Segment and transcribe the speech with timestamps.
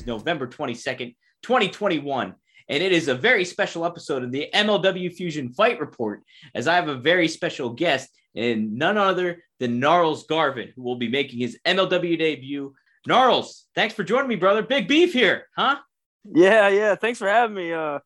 [0.00, 2.34] Is November 22nd, 2021.
[2.70, 6.22] And it is a very special episode of the MLW Fusion Fight Report,
[6.54, 10.96] as I have a very special guest, and none other than Gnarls Garvin, who will
[10.96, 12.72] be making his MLW debut.
[13.06, 14.62] Gnarls, thanks for joining me, brother.
[14.62, 15.76] Big beef here, huh?
[16.24, 16.94] Yeah, yeah.
[16.94, 17.72] Thanks for having me.
[17.72, 17.98] Uh,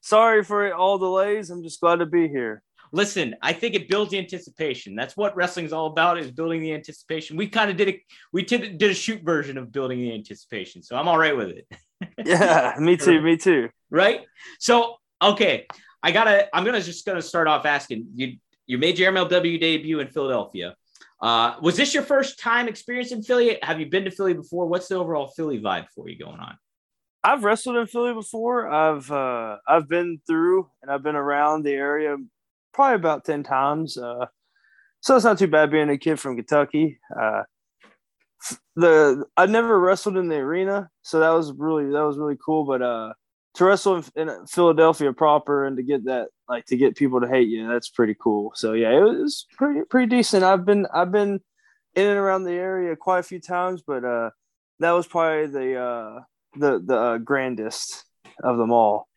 [0.00, 1.50] sorry for all delays.
[1.50, 4.94] I'm just glad to be here listen, I think it builds the anticipation.
[4.94, 7.36] That's what wrestling's all about is building the anticipation.
[7.36, 10.82] We kind of did a we did, did a shoot version of building the anticipation.
[10.82, 11.66] So I'm all right with it.
[12.24, 13.70] yeah, me too, me too.
[13.90, 14.20] Right?
[14.58, 15.66] So, okay,
[16.02, 18.98] I got to I'm going to just going to start off asking you you made
[18.98, 20.76] your MLW debut in Philadelphia.
[21.20, 23.58] Uh, was this your first time experiencing Philly?
[23.62, 24.66] Have you been to Philly before?
[24.66, 26.56] What's the overall Philly vibe for you going on?
[27.24, 28.68] I've wrestled in Philly before.
[28.68, 32.16] I've uh, I've been through and I've been around the area
[32.72, 33.96] probably about 10 times.
[33.96, 34.26] Uh,
[35.00, 36.98] so it's not too bad being a kid from Kentucky.
[37.14, 37.42] Uh,
[38.76, 42.64] the I never wrestled in the arena, so that was really that was really cool.
[42.64, 43.12] But uh,
[43.54, 47.28] to wrestle in, in, Philadelphia proper and to get that like to get people to
[47.28, 48.52] hate you, that's pretty cool.
[48.54, 50.44] So yeah, it was pretty pretty decent.
[50.44, 51.40] I've been I've been
[51.94, 54.30] in and around the area quite a few times, but uh,
[54.80, 56.20] that was probably the uh,
[56.56, 58.04] the the uh, grandest
[58.42, 59.08] of them all.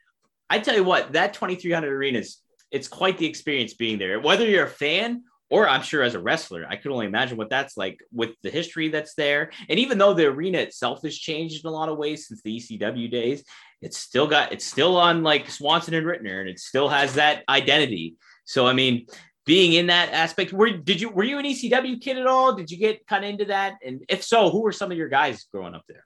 [0.50, 2.40] I tell you what, that 2300 arenas
[2.76, 4.20] it's quite the experience being there.
[4.20, 7.50] Whether you're a fan or I'm sure as a wrestler, I could only imagine what
[7.50, 9.52] that's like with the history that's there.
[9.70, 12.58] And even though the arena itself has changed in a lot of ways since the
[12.58, 13.46] ECW days,
[13.82, 17.44] it's still got it's still on like Swanson and Ritner, and it still has that
[17.48, 18.16] identity.
[18.44, 19.06] So I mean,
[19.46, 22.56] being in that aspect, were did you were you an ECW kid at all?
[22.56, 23.76] Did you get kind of into that?
[23.86, 26.06] And if so, who were some of your guys growing up there?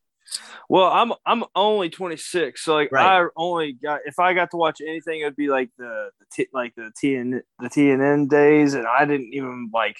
[0.70, 3.22] Well, I'm I'm only 26, so like right.
[3.22, 6.48] I only got if I got to watch anything, it'd be like the, the t,
[6.54, 9.98] like the TN the TNN days, and I didn't even like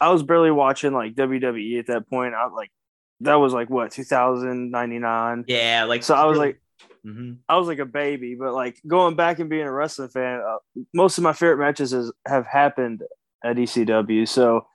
[0.00, 2.34] I was barely watching like WWE at that point.
[2.34, 2.70] I like
[3.20, 5.44] that was like what 2099.
[5.48, 6.60] Yeah, like so I was like.
[7.06, 7.32] Mm-hmm.
[7.48, 10.82] I was like a baby, but like going back and being a wrestling fan, uh,
[10.92, 13.02] most of my favorite matches has, have happened
[13.42, 14.28] at ECW.
[14.28, 14.66] So,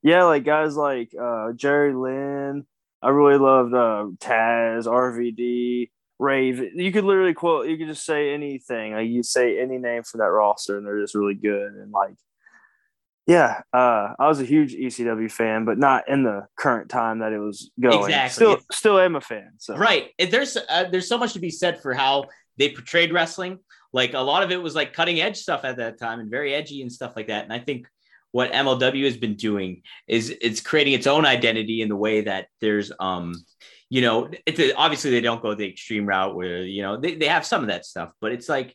[0.00, 2.66] yeah, like guys like uh, Jerry Lynn,
[3.02, 6.72] I really loved uh, Taz, RVD, Raven.
[6.76, 7.68] You could literally quote.
[7.68, 8.92] You could just say anything.
[8.92, 11.72] Like you say any name from that roster, and they're just really good.
[11.72, 12.14] And like,
[13.26, 17.32] yeah, uh, I was a huge ECW fan, but not in the current time that
[17.32, 18.04] it was going.
[18.04, 18.34] Exactly.
[18.34, 19.52] Still, still am a fan.
[19.58, 20.10] So right.
[20.18, 22.26] There's uh, there's so much to be said for how
[22.56, 23.58] they portrayed wrestling.
[23.92, 26.54] Like a lot of it was like cutting edge stuff at that time and very
[26.54, 27.44] edgy and stuff like that.
[27.44, 27.86] And I think
[28.32, 32.48] what MLW has been doing is it's creating its own identity in the way that
[32.60, 33.34] there's um
[33.88, 37.28] you know it's obviously they don't go the extreme route where you know they, they
[37.28, 38.74] have some of that stuff but it's like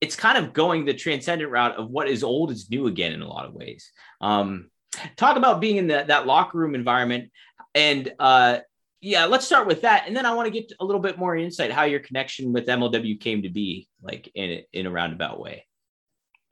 [0.00, 3.22] it's kind of going the transcendent route of what is old is new again in
[3.22, 3.90] a lot of ways.
[4.20, 4.70] Um
[5.16, 7.30] talk about being in the, that locker room environment
[7.74, 8.58] and uh
[9.00, 10.04] yeah let's start with that.
[10.06, 12.66] And then i want to get a little bit more insight how your connection with
[12.66, 15.66] mlw came to be like in in a roundabout way.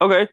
[0.01, 0.27] Okay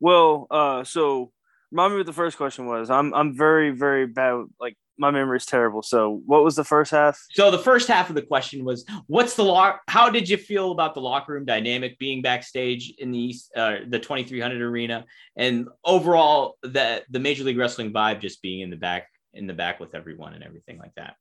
[0.00, 1.32] well, uh, so
[1.70, 2.90] remind me what the first question was.
[2.90, 4.44] I'm I'm very very bad.
[4.60, 5.82] Like my memory is terrible.
[5.82, 7.22] So what was the first half?
[7.30, 9.80] So the first half of the question was, what's the lock?
[9.88, 13.78] How did you feel about the locker room dynamic being backstage in the East, uh,
[13.88, 15.04] the 2300 arena,
[15.36, 19.54] and overall the the Major League Wrestling vibe just being in the back in the
[19.54, 21.16] back with everyone and everything like that.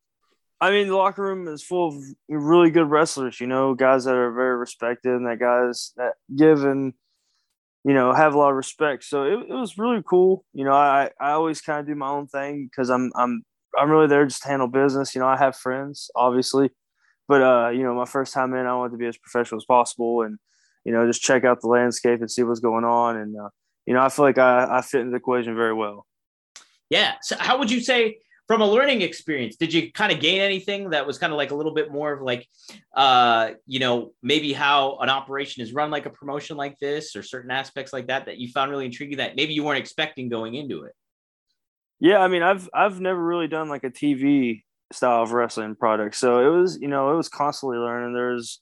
[0.61, 3.41] I mean, the locker room is full of really good wrestlers.
[3.41, 6.93] You know, guys that are very respected and that guys that give and
[7.85, 9.03] you know, have a lot of respect.
[9.03, 10.43] So it, it was really cool.
[10.53, 13.43] You know, I, I always kind of do my own thing because I'm I'm
[13.77, 15.13] I'm really there just to handle business.
[15.13, 16.71] You know, I have friends, obviously,
[17.27, 19.65] but uh, you know, my first time in, I wanted to be as professional as
[19.65, 20.39] possible and
[20.83, 23.17] you know just check out the landscape and see what's going on.
[23.17, 23.49] And uh,
[23.85, 26.07] you know, I feel like I I fit in the equation very well.
[26.89, 27.13] Yeah.
[27.21, 30.89] So how would you say from a learning experience did you kind of gain anything
[30.91, 32.47] that was kind of like a little bit more of like
[32.95, 37.23] uh you know maybe how an operation is run like a promotion like this or
[37.23, 40.55] certain aspects like that that you found really intriguing that maybe you weren't expecting going
[40.55, 40.93] into it?
[41.99, 46.15] Yeah i mean i've i've never really done like a tv style of wrestling product.
[46.15, 48.13] So it was you know it was constantly learning.
[48.13, 48.61] There's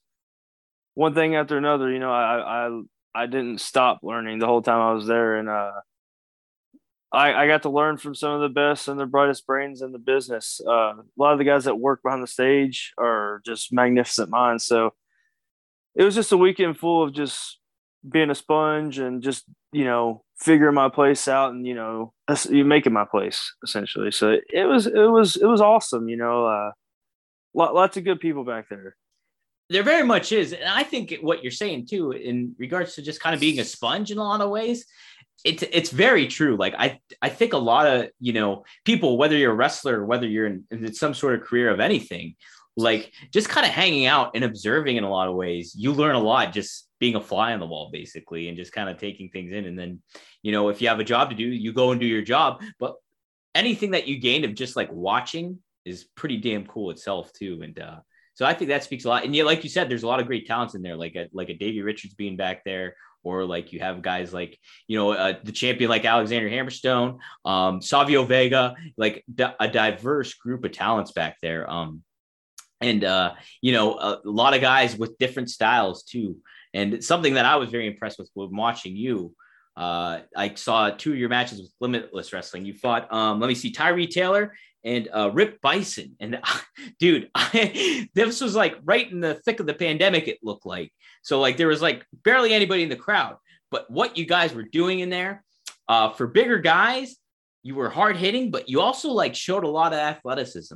[0.95, 2.81] one thing after another you know i i
[3.15, 5.35] i didn't stop learning the whole time i was there.
[5.35, 5.71] And uh
[7.13, 9.91] I, I got to learn from some of the best and the brightest brains in
[9.91, 10.59] the business.
[10.65, 14.65] Uh, a lot of the guys that work behind the stage are just magnificent minds.
[14.65, 14.93] So
[15.95, 17.59] it was just a weekend full of just
[18.09, 22.13] being a sponge and just you know figuring my place out and you know
[22.49, 24.11] you making my place essentially.
[24.11, 26.09] So it was it was it was awesome.
[26.09, 26.71] You know, uh,
[27.53, 28.97] lots of good people back there
[29.69, 30.53] there very much is.
[30.53, 33.65] And I think what you're saying too, in regards to just kind of being a
[33.65, 34.85] sponge in a lot of ways,
[35.43, 36.55] it's it's very true.
[36.55, 40.05] Like I I think a lot of you know people, whether you're a wrestler or
[40.05, 42.35] whether you're in, in some sort of career of anything,
[42.75, 46.15] like just kind of hanging out and observing in a lot of ways, you learn
[46.15, 49.29] a lot just being a fly on the wall basically and just kind of taking
[49.29, 49.65] things in.
[49.65, 50.01] And then,
[50.41, 52.63] you know, if you have a job to do, you go and do your job.
[52.79, 52.95] But
[53.53, 57.61] anything that you gain of just like watching is pretty damn cool itself too.
[57.63, 57.97] And uh
[58.35, 59.25] so I think that speaks a lot.
[59.25, 61.27] And yeah, like you said, there's a lot of great talents in there, like a
[61.33, 65.11] like a Davey Richards being back there, or like you have guys like you know
[65.11, 70.71] uh, the champion like Alexander Hammerstone, um, Savio Vega, like d- a diverse group of
[70.71, 71.69] talents back there.
[71.69, 72.03] Um,
[72.81, 76.37] and uh, you know a, lot of guys with different styles too.
[76.73, 79.33] And something that I was very impressed with when watching you.
[79.75, 82.63] Uh, I saw two of your matches with Limitless Wrestling.
[82.63, 86.15] You fought, um, let me see, Tyree Taylor and uh, Rip Bison.
[86.19, 86.39] And
[86.99, 90.91] dude, I, this was like right in the thick of the pandemic, it looked like.
[91.21, 93.37] So, like, there was like barely anybody in the crowd.
[93.71, 95.43] But what you guys were doing in there
[95.87, 97.15] uh, for bigger guys,
[97.63, 100.75] you were hard hitting, but you also like showed a lot of athleticism.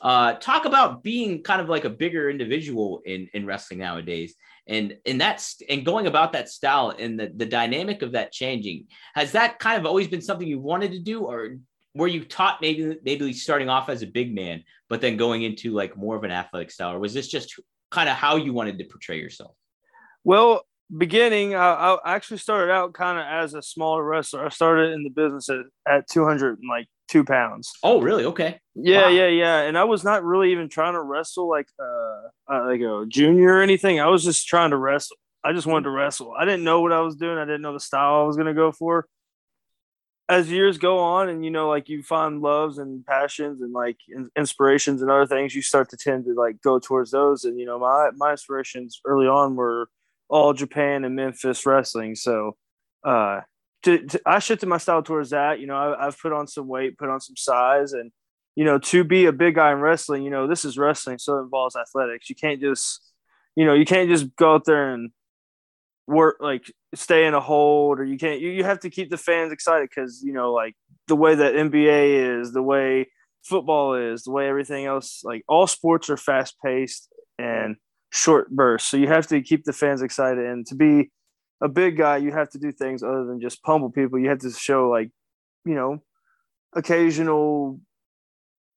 [0.00, 4.34] Uh, talk about being kind of like a bigger individual in, in wrestling nowadays
[4.68, 8.86] and and that's and going about that style and the, the dynamic of that changing
[9.14, 11.56] has that kind of always been something you wanted to do or
[11.94, 15.72] were you taught maybe maybe starting off as a big man, but then going into
[15.72, 17.58] like more of an athletic style, or was this just
[17.90, 19.54] kind of how you wanted to portray yourself?
[20.24, 20.62] Well,
[20.96, 24.44] beginning, I, I actually started out kind of as a smaller wrestler.
[24.44, 27.70] I started in the business at, at 200 and like two pounds.
[27.82, 28.24] Oh, really?
[28.26, 28.60] Okay.
[28.74, 29.08] Yeah, wow.
[29.08, 29.60] yeah, yeah.
[29.62, 33.54] And I was not really even trying to wrestle like uh, uh like a junior
[33.54, 34.00] or anything.
[34.00, 35.16] I was just trying to wrestle.
[35.44, 36.34] I just wanted to wrestle.
[36.38, 37.38] I didn't know what I was doing.
[37.38, 39.06] I didn't know the style I was going to go for
[40.28, 43.96] as years go on and you know like you find loves and passions and like
[44.36, 47.44] inspirations and other things you start to tend to like go towards those.
[47.44, 49.88] And you know my my inspirations early on were
[50.28, 52.14] all japan and memphis wrestling.
[52.14, 52.56] So
[53.04, 53.40] uh
[53.84, 55.60] to, to, i shifted my style towards that.
[55.60, 58.10] You know I, i've put on some weight put on some size and
[58.54, 61.38] you know to be a big guy in wrestling you know this is wrestling so
[61.38, 62.28] it involves athletics.
[62.28, 63.00] You can't just
[63.56, 65.10] you know you can't just go out there and
[66.08, 69.16] work like stay in a hold or you can't you, you have to keep the
[69.16, 70.74] fans excited because you know like
[71.06, 73.06] the way that nba is the way
[73.44, 77.08] football is the way everything else like all sports are fast paced
[77.38, 77.76] and
[78.10, 78.90] short bursts.
[78.90, 81.10] So you have to keep the fans excited and to be
[81.60, 84.18] a big guy you have to do things other than just pummel people.
[84.18, 85.10] You have to show like
[85.64, 86.02] you know
[86.74, 87.80] occasional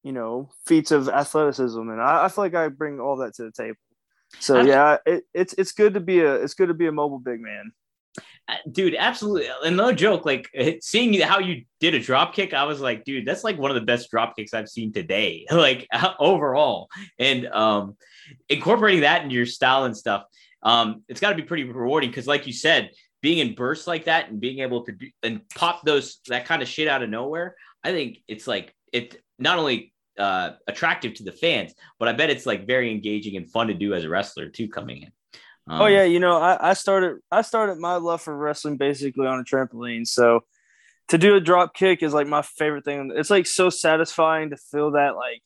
[0.04, 3.44] you know feats of athleticism and I, I feel like i bring all that to
[3.44, 3.78] the table
[4.39, 7.19] so yeah, it, it's it's good to be a it's good to be a mobile
[7.19, 7.72] big man.
[8.48, 9.48] Uh, dude, absolutely.
[9.66, 10.50] And no joke, like
[10.81, 13.75] seeing how you did a drop kick, I was like, dude, that's like one of
[13.75, 15.88] the best drop kicks I've seen today, like
[16.19, 16.89] overall.
[17.19, 17.98] And um,
[18.50, 20.24] incorporating that into your style and stuff,
[20.63, 22.92] um, it's got to be pretty rewarding because, like you said,
[23.22, 26.62] being in bursts like that and being able to do, and pop those that kind
[26.62, 31.23] of shit out of nowhere, I think it's like it not only uh, attractive to
[31.23, 34.09] the fans, but I bet it's like very engaging and fun to do as a
[34.09, 35.12] wrestler too coming in.
[35.68, 39.27] Um, oh yeah, you know, I, I started I started my love for wrestling basically
[39.27, 40.07] on a trampoline.
[40.07, 40.42] So
[41.09, 43.11] to do a drop kick is like my favorite thing.
[43.16, 45.42] It's like so satisfying to feel that like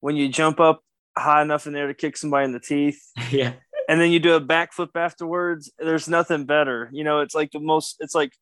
[0.00, 0.82] when you jump up
[1.16, 3.02] high enough in there to kick somebody in the teeth.
[3.30, 3.54] Yeah.
[3.88, 5.72] And then you do a backflip afterwards.
[5.76, 6.88] There's nothing better.
[6.92, 8.32] You know, it's like the most it's like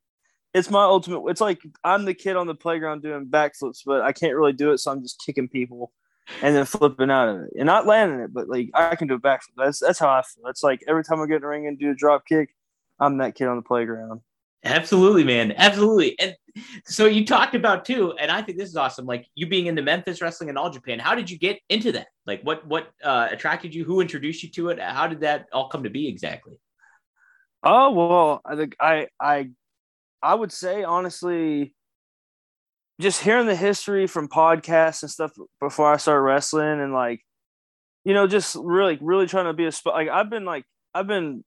[0.54, 1.28] it's my ultimate.
[1.28, 4.72] It's like I'm the kid on the playground doing backflips, but I can't really do
[4.72, 5.92] it, so I'm just kicking people
[6.42, 9.14] and then flipping out of it and not landing it, but like I can do
[9.14, 9.56] a backflip.
[9.56, 10.46] That's that's how I feel.
[10.46, 12.54] It's like every time I get in the ring and do a drop kick,
[13.00, 14.20] I'm that kid on the playground.
[14.64, 15.54] Absolutely, man.
[15.56, 16.18] Absolutely.
[16.18, 16.34] And
[16.84, 19.06] so you talked about too, and I think this is awesome.
[19.06, 20.98] Like you being into Memphis wrestling and all Japan.
[20.98, 22.08] How did you get into that?
[22.26, 23.84] Like what what uh, attracted you?
[23.84, 24.80] Who introduced you to it?
[24.80, 26.54] How did that all come to be exactly?
[27.62, 29.50] Oh well, I think I I
[30.22, 31.74] I would say honestly,
[33.00, 37.20] just hearing the history from podcasts and stuff before I started wrestling, and like,
[38.04, 39.94] you know, just really, really trying to be a spot.
[39.94, 41.44] Like I've been like I've been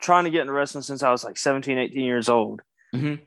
[0.00, 2.62] trying to get into wrestling since I was like 17, 18 years old.
[2.94, 3.22] Mm-hmm.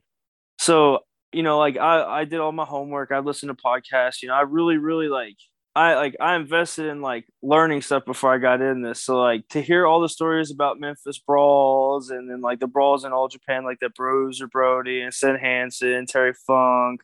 [0.59, 0.99] So
[1.33, 3.11] you know, like I I did all my homework.
[3.11, 4.21] I listened to podcasts.
[4.21, 5.37] You know, I really, really like
[5.77, 9.03] I like I invested in like learning stuff before I got in this.
[9.03, 13.05] So like to hear all the stories about Memphis brawls and then like the brawls
[13.05, 17.01] in all Japan, like the Bruiser Brody and Stan Hansen, Terry Funk,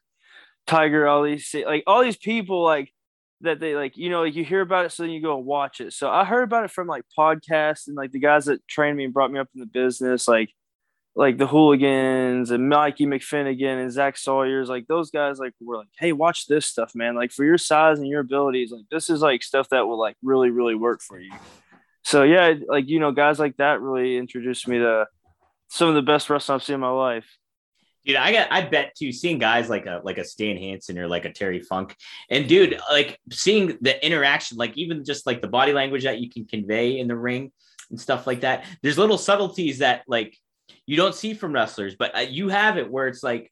[0.65, 2.91] Tiger, all these like all these people like
[3.41, 5.45] that they like you know like you hear about it so then you go and
[5.45, 5.93] watch it.
[5.93, 9.03] So I heard about it from like podcasts and like the guys that trained me
[9.03, 10.49] and brought me up in the business like
[11.15, 15.89] like the hooligans and Mikey McFinnigan and Zach Sawyer's, like those guys, like were like,
[16.00, 17.15] hey, watch this stuff, man.
[17.15, 20.15] Like for your size and your abilities, like this is like stuff that will like
[20.24, 21.32] really, really work for you.
[22.03, 25.05] so yeah, like you know, guys like that really introduced me to
[25.70, 27.38] some of the best wrestling I've seen in my life.
[28.05, 31.08] Dude, I got I bet too seeing guys like a like a Stan Hansen or
[31.08, 31.96] like a Terry Funk.
[32.29, 36.29] And dude, like seeing the interaction, like even just like the body language that you
[36.29, 37.51] can convey in the ring
[37.91, 38.65] and stuff like that.
[38.82, 40.38] There's little subtleties that like
[40.86, 43.51] you don't see from wrestlers, but uh, you have it where it's like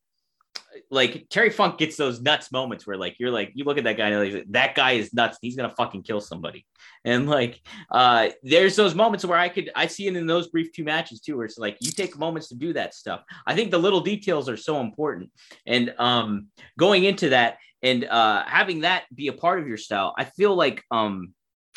[0.89, 3.98] like Terry Funk gets those nuts moments where like you're like you look at that
[3.98, 5.38] guy and like that guy is nuts.
[5.41, 6.65] He's gonna fucking kill somebody.
[7.06, 10.72] And like uh there's those moments where I could I see it in those brief
[10.74, 13.24] two matches too, where it's like you take moments to do that stuff.
[13.46, 15.32] I think the little details are so important.
[15.65, 20.13] And um going into that and uh having that be a part of your style,
[20.18, 21.34] I feel like um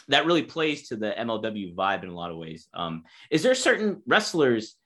[0.08, 2.68] that really plays to the MLW vibe in a lot of ways.
[2.74, 4.76] Um is there certain wrestlers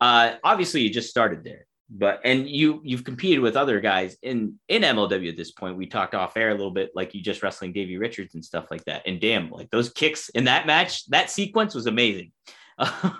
[0.00, 4.58] uh obviously you just started there but and you you've competed with other guys in
[4.68, 5.76] in MLW at this point.
[5.76, 8.70] We talked off air a little bit, like you just wrestling Davey Richards and stuff
[8.70, 9.02] like that.
[9.06, 12.32] And damn, like those kicks in that match, that sequence was amazing.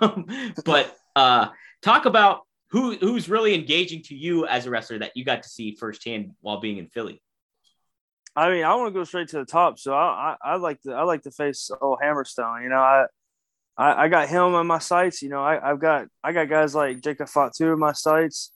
[0.01, 0.25] Um,
[0.63, 1.49] but uh,
[1.81, 5.49] talk about who who's really engaging to you as a wrestler that you got to
[5.49, 7.21] see firsthand while being in Philly.
[8.37, 10.81] I mean, I want to go straight to the top, so I, I, I like
[10.83, 12.63] to I like to face old Hammerstone.
[12.63, 13.07] You know, I
[13.79, 15.21] I, I got him on my sights.
[15.21, 18.51] You know, I, have got I got guys like Jacob Fatu in my sights.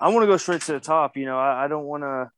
[0.00, 1.16] I want to go straight to the top.
[1.16, 2.30] You know, I, I don't want to.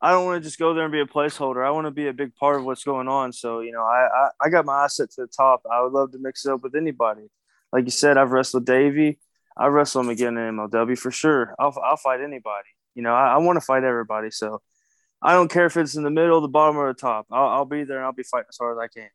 [0.00, 1.66] I don't want to just go there and be a placeholder.
[1.66, 3.32] I want to be a big part of what's going on.
[3.32, 5.62] So, you know, I, I, I got my asset to the top.
[5.68, 7.22] I would love to mix it up with anybody.
[7.72, 9.18] Like you said, I've wrestled Davey.
[9.56, 11.52] I wrestle him again in MLW for sure.
[11.58, 12.68] I'll, I'll fight anybody.
[12.94, 14.30] You know, I, I want to fight everybody.
[14.30, 14.62] So
[15.20, 17.26] I don't care if it's in the middle, the bottom, or the top.
[17.32, 19.10] I'll, I'll be there and I'll be fighting as hard as I can.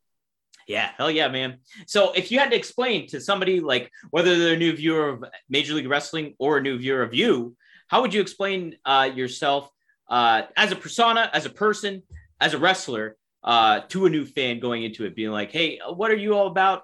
[0.67, 1.59] Yeah, hell yeah, man.
[1.87, 5.25] So if you had to explain to somebody like whether they're a new viewer of
[5.49, 7.55] Major League Wrestling or a new viewer of you,
[7.87, 9.69] how would you explain uh, yourself
[10.09, 12.03] uh, as a persona, as a person,
[12.39, 16.11] as a wrestler uh, to a new fan going into it, being like, "Hey, what
[16.11, 16.83] are you all about?"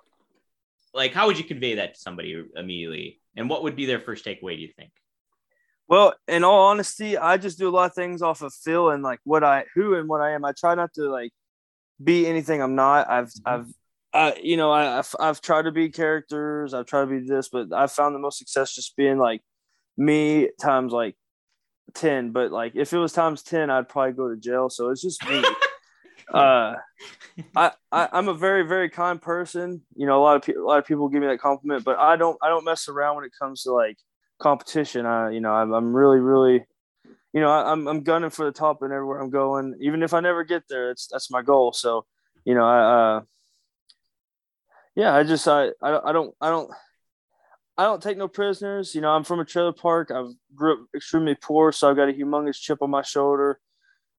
[0.93, 4.25] Like, how would you convey that to somebody immediately, and what would be their first
[4.25, 4.55] takeaway?
[4.55, 4.91] Do you think?
[5.87, 9.01] Well, in all honesty, I just do a lot of things off of feel and
[9.01, 10.45] like what I, who and what I am.
[10.45, 11.31] I try not to like
[12.03, 13.09] be anything I'm not.
[13.09, 13.47] I've, mm-hmm.
[13.47, 13.67] I've,
[14.11, 16.73] uh, you know, I, have I've tried to be characters.
[16.73, 19.41] I've tried to be this, but I've found the most success just being like
[19.97, 21.15] me times like
[21.93, 25.01] 10 but like if it was times 10 i'd probably go to jail so it's
[25.01, 25.43] just me
[26.33, 26.75] uh
[27.55, 30.67] I, I i'm a very very kind person you know a lot of people a
[30.67, 33.25] lot of people give me that compliment but i don't i don't mess around when
[33.25, 33.97] it comes to like
[34.41, 36.65] competition i you know i'm, I'm really really
[37.33, 40.13] you know I, am I'm gunning for the top and everywhere i'm going even if
[40.13, 42.05] i never get there it's that's my goal so
[42.45, 43.21] you know i uh
[44.95, 46.71] yeah i just i i, I don't i don't
[47.79, 48.93] I don't take no prisoners.
[48.93, 50.11] You know, I'm from a trailer park.
[50.11, 53.57] I've grew up extremely poor, so I've got a humongous chip on my shoulder.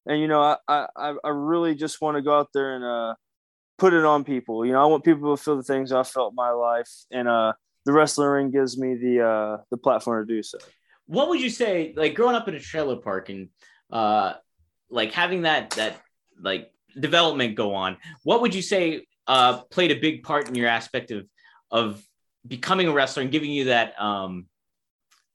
[0.06, 3.14] And you know, I I, I really just want to go out there and uh,
[3.76, 4.64] put it on people.
[4.64, 7.28] You know, I want people to feel the things I felt in my life, and
[7.28, 7.52] uh,
[7.84, 10.56] the wrestling ring gives me the uh, the platform to do so.
[11.10, 13.48] What would you say, like growing up in a trailer park and
[13.90, 14.34] uh,
[14.90, 16.00] like having that that
[16.40, 17.96] like development go on?
[18.22, 21.26] What would you say uh, played a big part in your aspect of
[21.70, 22.02] of
[22.46, 24.46] becoming a wrestler and giving you that um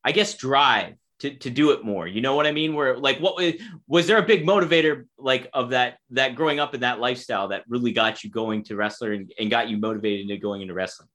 [0.04, 3.20] i guess drive to, to do it more you know what i mean where like
[3.20, 3.54] what was
[3.88, 7.64] was there a big motivator like of that that growing up in that lifestyle that
[7.68, 11.08] really got you going to wrestler and, and got you motivated into going into wrestling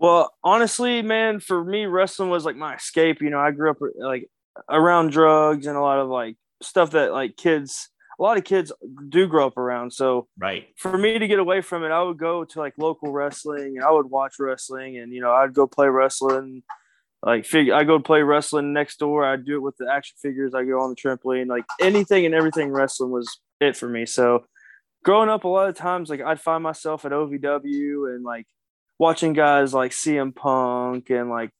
[0.00, 3.78] well honestly man for me wrestling was like my escape you know i grew up
[3.98, 4.28] like
[4.68, 7.90] around drugs and a lot of like stuff that like kids
[8.20, 8.70] a lot of kids
[9.08, 9.92] do grow up around.
[9.92, 13.12] So right for me to get away from it, I would go to like local
[13.12, 16.62] wrestling and I would watch wrestling and you know I'd go play wrestling.
[17.22, 19.24] Like figure, I go play wrestling next door.
[19.24, 20.54] I do it with the action figures.
[20.54, 21.48] I go on the trampoline.
[21.48, 24.04] Like anything and everything wrestling was it for me.
[24.04, 24.44] So
[25.02, 28.46] growing up, a lot of times like I'd find myself at OVW and like
[29.00, 31.50] watching guys like CM Punk and like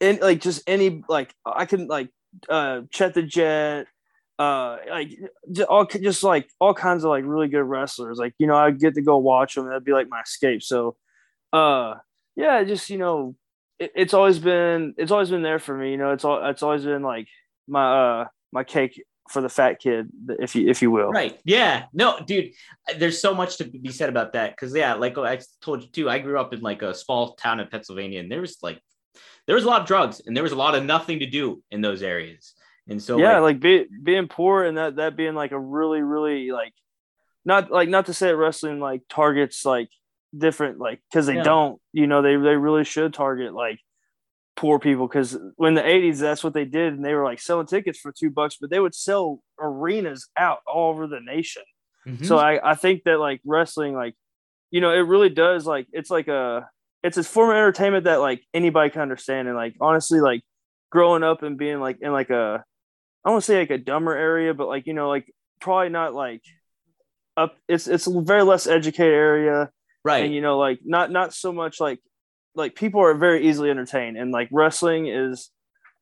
[0.00, 2.10] in like just any like I can like
[2.48, 3.88] uh Chet the Jet,
[4.38, 5.10] uh like
[5.68, 8.18] all just like all kinds of like really good wrestlers.
[8.18, 9.66] Like you know i get to go watch them.
[9.66, 10.62] That'd be like my escape.
[10.62, 10.96] So
[11.52, 11.96] uh
[12.36, 13.34] yeah just you know
[13.80, 15.90] it, it's always been it's always been there for me.
[15.90, 17.26] You know it's all it's always been like
[17.66, 20.08] my uh my cake for the fat kid
[20.40, 21.10] if you if you will.
[21.10, 21.38] Right.
[21.44, 21.84] Yeah.
[21.92, 22.52] No dude
[22.98, 26.08] there's so much to be said about that because yeah like i told you too
[26.08, 28.80] i grew up in like a small town in pennsylvania and there was like
[29.46, 31.62] there was a lot of drugs and there was a lot of nothing to do
[31.70, 32.54] in those areas.
[32.88, 36.02] And so yeah, like, like be, being poor and that that being like a really
[36.02, 36.72] really like
[37.44, 39.88] not like not to say wrestling like targets like
[40.36, 41.42] different like because they yeah.
[41.42, 43.80] don't you know they they really should target like
[44.56, 47.66] poor people because when the 80s that's what they did and they were like selling
[47.66, 51.62] tickets for two bucks but they would sell arenas out all over the nation
[52.06, 52.24] mm-hmm.
[52.24, 54.14] so I, I think that like wrestling like
[54.70, 56.68] you know, it really does like it's like a
[57.02, 59.48] it's a form of entertainment that like anybody can understand.
[59.48, 60.42] And like honestly, like
[60.90, 62.64] growing up and being like in like a
[63.24, 65.88] I don't want to say like a dumber area, but like you know, like probably
[65.88, 66.42] not like
[67.36, 67.56] up.
[67.68, 69.70] It's it's a very less educated area,
[70.04, 70.24] right?
[70.24, 72.00] And you know, like not not so much like
[72.56, 75.50] like people are very easily entertained, and like wrestling is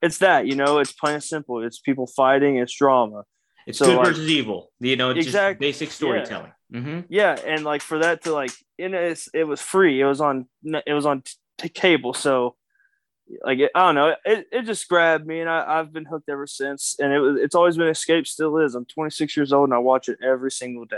[0.00, 1.62] it's that you know it's plain and simple.
[1.62, 2.56] It's people fighting.
[2.56, 3.24] It's drama.
[3.66, 4.70] It's so, good like, versus evil.
[4.80, 6.52] You know, exactly basic storytelling.
[6.70, 6.80] Yeah.
[6.80, 7.00] Mm-hmm.
[7.08, 10.00] yeah, and like for that to like in it, it was free.
[10.00, 11.22] It was on it was on
[11.58, 12.56] t- cable, so
[13.44, 16.28] like it, I don't know, it, it just grabbed me, and I, I've been hooked
[16.28, 16.96] ever since.
[16.98, 18.74] And it was it's always been escape, still is.
[18.74, 20.96] I'm 26 years old, and I watch it every single day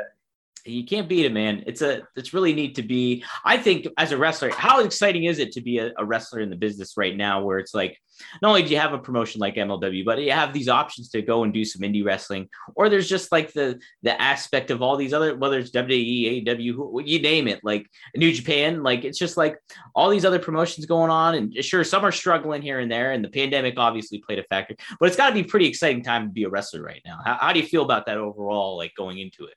[0.66, 1.62] you can't beat it, man.
[1.66, 3.24] It's a it's really neat to be.
[3.44, 6.50] I think as a wrestler, how exciting is it to be a, a, wrestler in
[6.50, 7.98] the business right now, where it's like
[8.42, 11.22] not only do you have a promotion like MLW, but you have these options to
[11.22, 14.96] go and do some indie wrestling, or there's just like the the aspect of all
[14.96, 19.36] these other whether it's WWE, AEW, you name it, like New Japan, like it's just
[19.36, 19.58] like
[19.94, 23.24] all these other promotions going on, and sure some are struggling here and there, and
[23.24, 26.32] the pandemic obviously played a factor, but it's got to be pretty exciting time to
[26.32, 27.20] be a wrestler right now.
[27.24, 29.54] How, how do you feel about that overall, like going into it?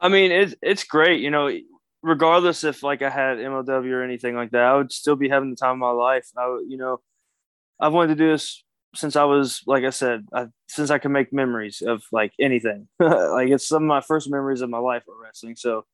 [0.00, 1.20] I mean, it's it's great.
[1.20, 1.50] You know,
[2.02, 5.50] regardless if like I had MLW or anything like that, I would still be having
[5.50, 6.28] the time of my life.
[6.36, 7.00] I you know,
[7.80, 8.62] I've wanted to do this
[8.94, 12.88] since I was, like I said, I, since I can make memories of like anything.
[12.98, 15.56] like it's some of my first memories of my life of wrestling.
[15.56, 15.84] So,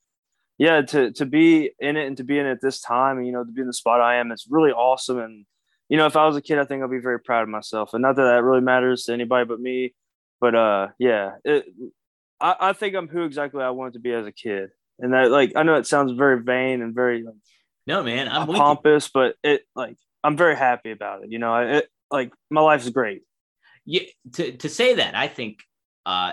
[0.58, 3.32] yeah, to to be in it and to be in it this time, and you
[3.32, 5.18] know, to be in the spot I am, it's really awesome.
[5.18, 5.46] And
[5.88, 7.94] you know, if I was a kid, I think I'd be very proud of myself.
[7.94, 9.94] And not that that really matters to anybody but me,
[10.40, 11.64] but uh, yeah, it,
[12.42, 14.70] I, I think I'm who exactly I wanted to be as a kid.
[14.98, 17.34] And that like I know it sounds very vain and very like
[17.86, 21.30] no man, I'm pompous, but it like I'm very happy about it.
[21.30, 23.22] You know, it like my life is great.
[23.84, 24.02] Yeah,
[24.34, 25.60] to to say that, I think
[26.06, 26.32] uh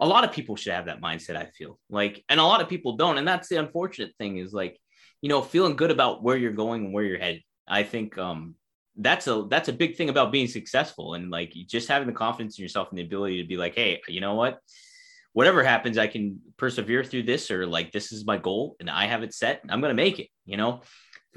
[0.00, 1.78] a lot of people should have that mindset, I feel.
[1.90, 3.18] Like and a lot of people don't.
[3.18, 4.78] And that's the unfortunate thing is like,
[5.20, 7.42] you know, feeling good about where you're going and where you're headed.
[7.68, 8.54] I think um
[8.96, 12.58] that's a that's a big thing about being successful and like just having the confidence
[12.58, 14.58] in yourself and the ability to be like, hey, you know what?
[15.36, 19.04] Whatever happens, I can persevere through this, or like this is my goal and I
[19.04, 19.60] have it set.
[19.68, 20.28] I'm to make it.
[20.46, 20.80] You know,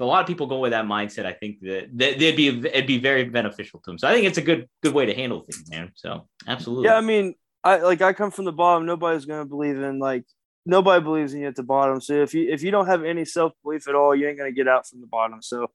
[0.00, 2.96] a lot of people go with that mindset, I think that they'd be it'd be
[2.96, 3.98] very beneficial to them.
[3.98, 5.90] So I think it's a good good way to handle things, man.
[5.96, 6.86] So absolutely.
[6.86, 8.86] Yeah, I mean, I like I come from the bottom.
[8.86, 10.24] Nobody's to believe in like
[10.64, 12.00] nobody believes in you at the bottom.
[12.00, 14.56] So if you if you don't have any self belief at all, you ain't to
[14.56, 15.42] get out from the bottom.
[15.42, 15.66] So,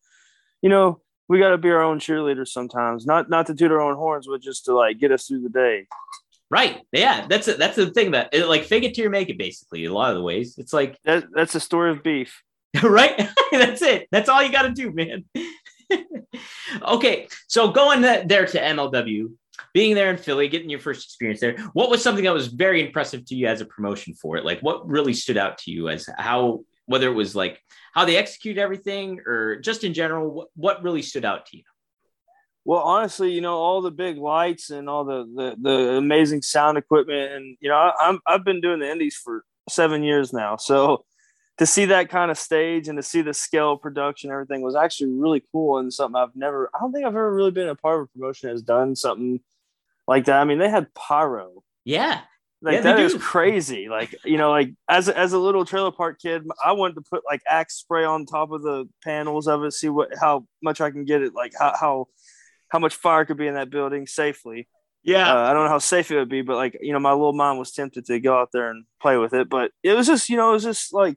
[0.63, 3.05] you know, we got to be our own cheerleaders sometimes.
[3.05, 5.49] Not not to toot our own horns, but just to like get us through the
[5.49, 5.85] day.
[6.49, 6.81] Right.
[6.91, 7.25] Yeah.
[7.27, 7.58] That's it.
[7.58, 9.38] That's the thing that it, like fake it till you make it.
[9.38, 12.41] Basically, a lot of the ways it's like that, that's the story of beef.
[12.84, 13.29] right.
[13.51, 14.08] that's it.
[14.12, 15.25] That's all you got to do, man.
[16.81, 17.27] okay.
[17.47, 19.34] So going there to MLW,
[19.73, 22.86] being there in Philly, getting your first experience there, what was something that was very
[22.86, 24.45] impressive to you as a promotion for it?
[24.45, 27.62] Like what really stood out to you as how, whether it was like
[27.93, 31.63] how they execute everything or just in general, what, what really stood out to you?
[32.65, 36.78] Well, honestly, you know, all the big lights and all the the, the amazing sound
[36.78, 40.58] equipment, and you know, I, I'm I've been doing the indies for seven years now,
[40.58, 41.06] so
[41.58, 44.75] to see that kind of stage and to see the scale of production, everything was
[44.75, 46.69] actually really cool and something I've never.
[46.73, 49.39] I don't think I've ever really been a part of a promotion has done something
[50.08, 50.39] like that.
[50.39, 51.63] I mean, they had pyro.
[51.86, 52.21] Yeah.
[52.62, 53.89] Like yeah, that is crazy.
[53.89, 57.21] Like you know, like as as a little trailer park kid, I wanted to put
[57.23, 60.89] like axe spray on top of the panels of it, see what how much I
[60.89, 62.08] can get it, like how how
[62.75, 64.67] how much fire could be in that building safely.
[65.01, 67.13] Yeah, uh, I don't know how safe it would be, but like you know, my
[67.13, 70.07] little mom was tempted to go out there and play with it, but it was
[70.07, 71.15] just you know, it was just like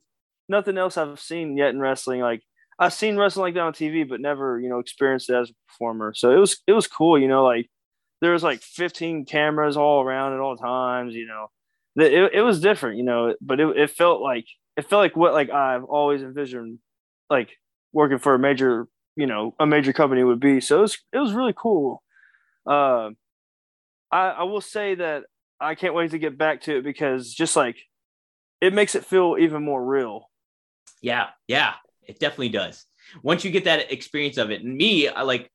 [0.48, 2.20] nothing else I've seen yet in wrestling.
[2.20, 2.42] Like
[2.78, 5.54] I've seen wrestling like that on TV, but never you know experienced it as a
[5.66, 6.14] performer.
[6.14, 7.68] So it was it was cool, you know, like
[8.20, 11.48] there was like 15 cameras all around at all times, you know.
[11.96, 14.44] It, it was different, you know, but it, it felt like
[14.76, 16.78] it felt like what like I've always envisioned
[17.28, 17.50] like
[17.92, 18.86] working for a major
[19.18, 20.60] you know a major company would be.
[20.60, 22.04] So it was it was really cool.
[22.64, 23.10] Uh,
[24.12, 25.24] I I will say that
[25.60, 27.76] I can't wait to get back to it because just like
[28.60, 30.30] it makes it feel even more real.
[31.02, 31.74] Yeah, yeah,
[32.06, 32.84] it definitely does.
[33.24, 35.50] Once you get that experience of it, and me, I like,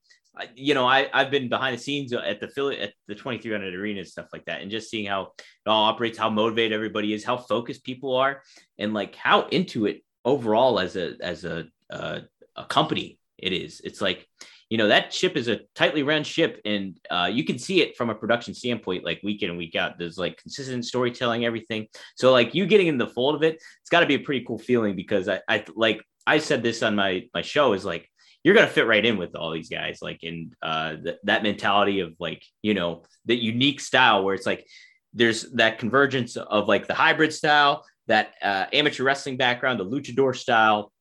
[0.54, 4.00] you know, I I've been behind the scenes at the Philly at the 2300 arena
[4.00, 7.24] and stuff like that, and just seeing how it all operates, how motivated everybody is,
[7.24, 8.42] how focused people are,
[8.78, 12.20] and like how into it overall as a as a uh,
[12.56, 13.80] a company it is.
[13.84, 14.26] It's like,
[14.70, 17.96] you know, that ship is a tightly run ship, and uh, you can see it
[17.96, 19.98] from a production standpoint, like week in and week out.
[19.98, 21.86] There's like consistent storytelling, everything.
[22.16, 24.44] So, like you getting in the fold of it, it's got to be a pretty
[24.44, 28.10] cool feeling because I, I like I said this on my my show is like
[28.42, 32.00] you're gonna fit right in with all these guys, like in uh, th- that mentality
[32.00, 34.66] of like you know the unique style where it's like
[35.12, 40.36] there's that convergence of like the hybrid style that uh, amateur wrestling background, the luchador
[40.36, 40.92] style,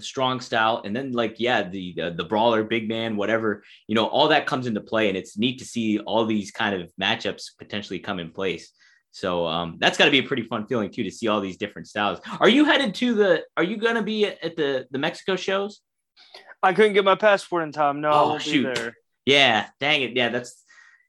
[0.00, 4.06] strong style, and then like yeah, the, the the brawler, big man, whatever you know,
[4.06, 7.50] all that comes into play, and it's neat to see all these kind of matchups
[7.58, 8.72] potentially come in place.
[9.12, 11.56] So um, that's got to be a pretty fun feeling too to see all these
[11.56, 12.18] different styles.
[12.40, 13.42] Are you headed to the?
[13.56, 15.80] Are you going to be at the the Mexico shows?
[16.62, 18.00] I couldn't get my passport in time.
[18.00, 18.74] No, oh, I won't shoot.
[18.74, 18.96] be there.
[19.24, 20.16] Yeah, dang it.
[20.16, 20.63] Yeah, that's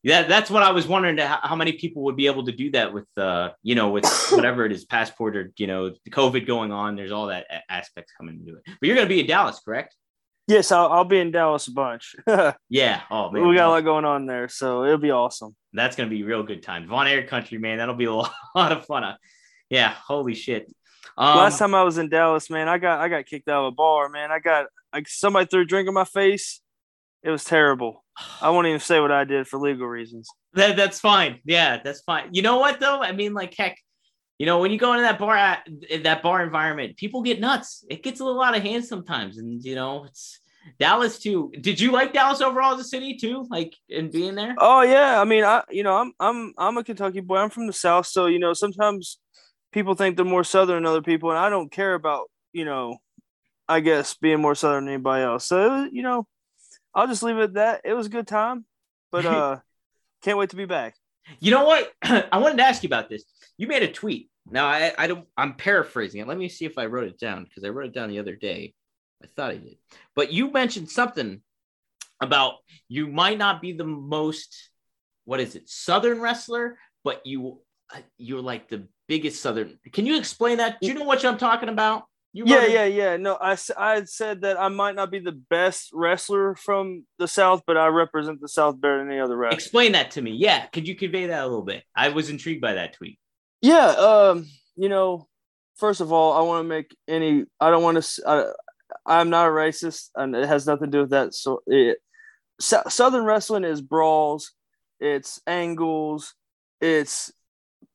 [0.05, 2.93] yeah, that's what I was wondering how many people would be able to do that
[2.93, 6.95] with, uh, you know, with whatever it is, passport or you know, COVID going on.
[6.95, 8.61] There's all that aspects coming into it.
[8.67, 9.95] But you're going to be in Dallas, correct?
[10.45, 12.15] Yes, I'll, I'll be in Dallas a bunch.
[12.69, 13.01] yeah.
[13.09, 15.55] Oh man, we got a lot going on there, so it'll be awesome.
[15.73, 16.87] That's going to be real good time.
[16.87, 19.15] Von Erich Country, man, that'll be a lot of fun.
[19.71, 20.71] Yeah, holy shit.
[21.17, 23.73] Um, Last time I was in Dallas, man, I got I got kicked out of
[23.73, 24.07] a bar.
[24.09, 26.61] Man, I got like somebody threw a drink in my face.
[27.23, 28.04] It was terrible.
[28.41, 30.29] I won't even say what I did for legal reasons.
[30.53, 31.39] That that's fine.
[31.45, 32.29] Yeah, that's fine.
[32.31, 33.01] You know what though?
[33.01, 33.77] I mean, like heck,
[34.37, 35.57] you know, when you go into that bar
[36.03, 37.83] that bar environment, people get nuts.
[37.89, 40.39] It gets a little out of hand sometimes, and you know, it's
[40.79, 41.51] Dallas too.
[41.59, 43.45] Did you like Dallas overall as a city too?
[43.49, 44.55] Like in being there?
[44.57, 45.19] Oh yeah.
[45.19, 47.37] I mean, I you know, I'm I'm I'm a Kentucky boy.
[47.37, 49.19] I'm from the South, so you know, sometimes
[49.71, 52.97] people think they're more Southern than other people, and I don't care about you know,
[53.67, 55.45] I guess being more Southern than anybody else.
[55.45, 56.27] So you know,
[56.95, 57.81] I'll just leave it at that.
[57.83, 58.65] It was a good time,
[59.11, 59.57] but uh,
[60.23, 60.95] can't wait to be back.
[61.39, 61.91] You know what?
[62.03, 63.23] I wanted to ask you about this.
[63.57, 64.29] You made a tweet.
[64.49, 65.27] Now I, I don't.
[65.37, 66.27] I'm paraphrasing it.
[66.27, 68.35] Let me see if I wrote it down because I wrote it down the other
[68.35, 68.73] day.
[69.23, 69.77] I thought I did,
[70.15, 71.41] but you mentioned something
[72.21, 72.55] about
[72.87, 74.69] you might not be the most
[75.25, 77.59] what is it southern wrestler, but you
[77.93, 79.79] uh, you're like the biggest southern.
[79.91, 80.77] Can you explain that?
[80.81, 82.03] Do you know what I'm talking about?
[82.35, 83.15] You yeah, yeah, yeah.
[83.15, 87.29] No, I, I had said that I might not be the best wrestler from the
[87.29, 89.55] South, but I represent the South better than any other wrestler.
[89.55, 90.31] Explain that to me.
[90.31, 90.65] Yeah.
[90.65, 91.85] Could you convey that a little bit?
[91.95, 93.19] I was intrigued by that tweet.
[93.61, 93.87] Yeah.
[93.87, 95.29] Um, you know,
[95.77, 98.51] first of all, I want to make any, I don't want to, I,
[99.05, 101.33] I'm not a racist and it has nothing to do with that.
[101.33, 101.99] So it,
[102.59, 104.51] Southern wrestling is brawls,
[104.99, 106.33] it's angles,
[106.81, 107.31] it's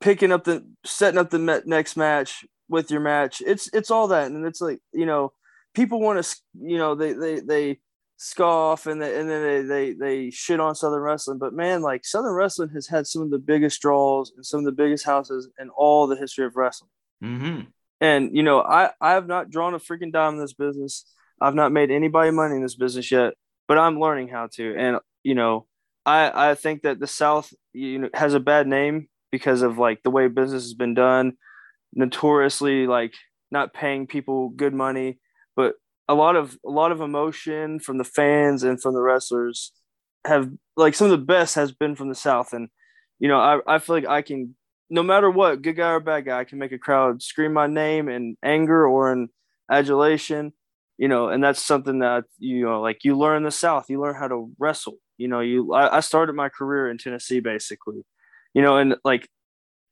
[0.01, 3.43] picking up the, setting up the next match, with your match.
[3.45, 5.33] It's it's all that, and it's like you know,
[5.75, 7.81] people want to you know they they they
[8.17, 12.05] scoff and they, and then they, they they shit on Southern wrestling, but man, like
[12.05, 15.49] Southern wrestling has had some of the biggest draws and some of the biggest houses
[15.59, 16.91] in all the history of wrestling.
[17.23, 17.61] Mm-hmm.
[18.01, 21.05] And you know, I I have not drawn a freaking dime in this business.
[21.41, 23.35] I've not made anybody money in this business yet,
[23.67, 24.77] but I'm learning how to.
[24.77, 25.67] And you know,
[26.07, 30.03] I I think that the South you know has a bad name because of like
[30.03, 31.37] the way business has been done
[31.95, 33.15] notoriously like
[33.51, 35.19] not paying people good money,
[35.57, 35.75] but
[36.09, 39.73] a lot of a lot of emotion from the fans and from the wrestlers
[40.27, 42.53] have like some of the best has been from the South.
[42.53, 42.69] And
[43.19, 44.55] you know, I, I feel like I can
[44.91, 47.69] no matter what, good guy or bad guy, I can make a crowd scream my
[47.69, 49.29] name in anger or in
[49.71, 50.53] adulation,
[50.99, 54.17] you know, and that's something that you know, like you learn the South, you learn
[54.17, 54.97] how to wrestle.
[55.17, 58.05] You know, you I, I started my career in Tennessee basically,
[58.55, 59.29] you know, and like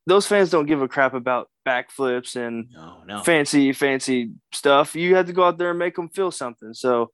[0.08, 3.20] those fans don't give a crap about backflips and no, no.
[3.20, 4.96] fancy, fancy stuff.
[4.96, 6.72] You have to go out there and make them feel something.
[6.72, 7.10] So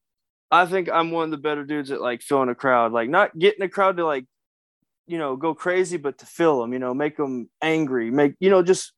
[0.50, 3.36] I think I'm one of the better dudes at like filling a crowd, like not
[3.36, 4.26] getting a crowd to like,
[5.08, 8.48] you know, go crazy, but to fill them, you know, make them angry, make, you
[8.48, 8.92] know, just,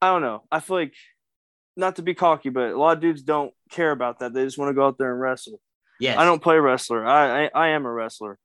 [0.00, 0.44] I don't know.
[0.50, 0.94] I feel like
[1.76, 4.32] not to be cocky, but a lot of dudes don't care about that.
[4.32, 5.60] They just want to go out there and wrestle.
[6.00, 6.18] Yeah.
[6.18, 7.06] I don't play wrestler.
[7.06, 8.38] I, I, I am a wrestler.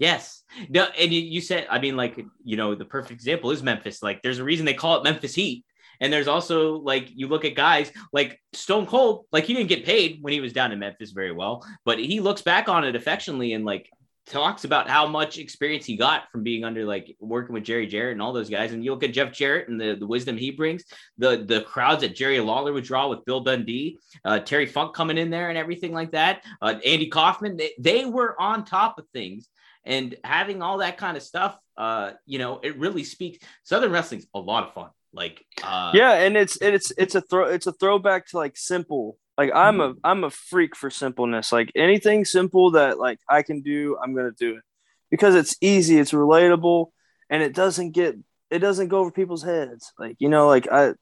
[0.00, 0.42] Yes.
[0.70, 4.02] No, and you said, I mean, like, you know, the perfect example is Memphis.
[4.02, 5.64] Like, there's a reason they call it Memphis Heat.
[6.00, 9.84] And there's also like you look at guys like Stone Cold, like he didn't get
[9.84, 12.96] paid when he was down in Memphis very well, but he looks back on it
[12.96, 13.90] affectionately and like
[14.26, 18.12] talks about how much experience he got from being under like working with Jerry Jarrett
[18.12, 18.72] and all those guys.
[18.72, 20.84] And you look at Jeff Jarrett and the, the wisdom he brings,
[21.18, 25.18] the the crowds that Jerry Lawler would draw with Bill Dundee, uh, Terry Funk coming
[25.18, 26.44] in there and everything like that.
[26.62, 29.50] Uh, Andy Kaufman, they, they were on top of things
[29.84, 34.26] and having all that kind of stuff uh you know it really speaks southern wrestling's
[34.34, 34.90] a lot of fun.
[35.12, 39.18] Like uh yeah and it's it's it's a throw it's a throwback to like simple
[39.36, 39.98] like i'm mm-hmm.
[40.04, 41.52] a i'm a freak for simpleness.
[41.52, 44.62] Like anything simple that like i can do i'm gonna do it.
[45.10, 46.90] Because it's easy it's relatable
[47.28, 48.16] and it doesn't get
[48.50, 49.92] it doesn't go over people's heads.
[49.98, 50.92] Like you know like i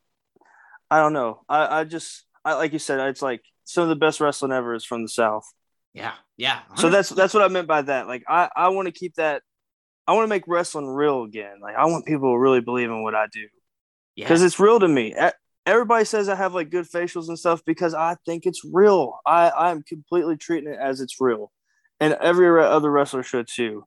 [0.91, 1.43] i don't know.
[1.49, 4.75] I i just i like you said it's like some of the best wrestling ever
[4.75, 5.45] is from the south.
[5.93, 6.61] Yeah, yeah.
[6.77, 6.79] 100%.
[6.79, 8.07] So that's that's what I meant by that.
[8.07, 9.43] Like I I want to keep that.
[10.07, 11.57] I want to make wrestling real again.
[11.61, 13.47] Like I want people to really believe in what I do.
[14.15, 14.25] Yeah.
[14.25, 15.15] Because it's real to me.
[15.67, 19.19] Everybody says I have like good facials and stuff because I think it's real.
[19.27, 21.53] I I'm completely treating it as it's real,
[22.01, 23.85] and every other wrestler should too.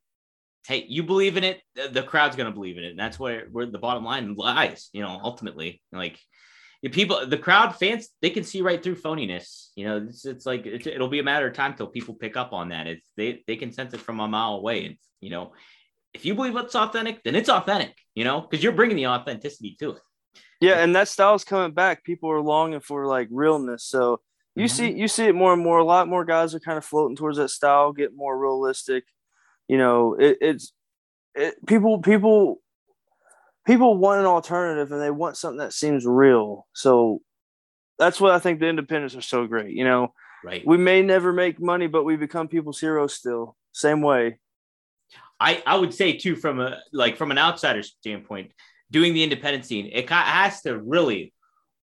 [0.68, 1.62] Hey, you believe in it,
[1.92, 4.90] the crowd's gonna believe in it, and that's where where the bottom line lies.
[4.94, 6.20] You know, ultimately, like
[6.90, 9.70] people, the crowd, fans, they can see right through phoniness.
[9.76, 12.36] You know, it's, it's like it, it'll be a matter of time till people pick
[12.36, 12.88] up on that.
[12.88, 14.86] It's they they can sense it from a mile away.
[14.86, 15.54] And you know,
[16.14, 17.96] if you believe it's authentic, then it's authentic.
[18.16, 20.02] You know, because you're bringing the authenticity to it.
[20.60, 22.04] Yeah, and that style's coming back.
[22.04, 23.84] People are longing for like realness.
[23.84, 24.22] So
[24.56, 24.76] you mm-hmm.
[24.76, 25.78] see you see it more and more.
[25.78, 29.04] A lot more guys are kind of floating towards that style, get more realistic.
[29.68, 30.74] You know, it, it's
[31.36, 32.62] it, people people
[33.66, 36.68] people want an alternative and they want something that seems real.
[36.74, 37.22] So
[38.00, 39.76] that's what I think the independents are so great.
[39.76, 40.66] You know, right?
[40.66, 43.56] We may never make money, but we become people's heroes still.
[43.72, 44.40] Same way.
[45.40, 48.52] I I would say too, from a like from an outsider standpoint,
[48.90, 51.34] doing the independent scene, it has to really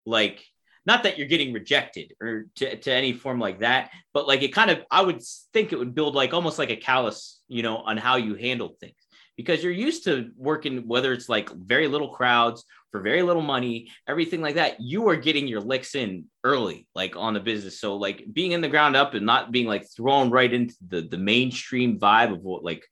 [0.06, 0.44] like
[0.86, 4.52] not that you're getting rejected or to, to any form like that, but like it
[4.52, 7.78] kind of I would think it would build like almost like a callus, you know,
[7.78, 8.94] on how you handle things
[9.36, 13.90] because you're used to working whether it's like very little crowds for very little money
[14.06, 17.80] everything like that you are getting your licks in early like on the business.
[17.80, 21.02] So like being in the ground up and not being like thrown right into the
[21.02, 22.86] the mainstream vibe of what like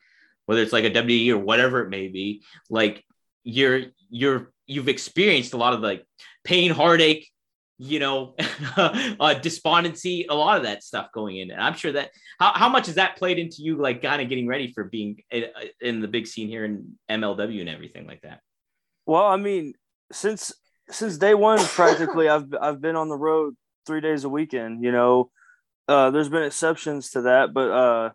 [0.47, 3.05] whether it's like a WWE or whatever it may be like
[3.45, 6.05] you're you're you've experienced a lot of like
[6.45, 7.32] pain heartache
[7.83, 8.35] you know,
[8.77, 11.51] uh, despondency, a lot of that stuff going in.
[11.51, 14.29] And I'm sure that how, how much has that played into you, like kind of
[14.29, 15.47] getting ready for being in,
[15.81, 18.41] in the big scene here in MLW and everything like that?
[19.05, 19.75] Well, I mean,
[20.13, 20.53] since
[20.91, 24.85] since day one, practically, I've I've been on the road three days a weekend.
[24.85, 25.31] You know,
[25.89, 28.11] uh, there's been exceptions to that, but uh,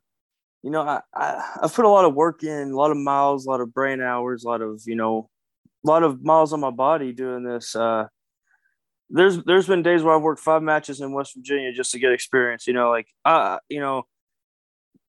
[0.64, 3.46] you know, I, I I've put a lot of work in, a lot of miles,
[3.46, 5.30] a lot of brain hours, a lot of you know,
[5.86, 7.76] a lot of miles on my body doing this.
[7.76, 8.06] Uh,
[9.10, 12.12] there's there's been days where I've worked five matches in West Virginia just to get
[12.12, 12.68] experience.
[12.68, 14.06] You know, like uh, you know,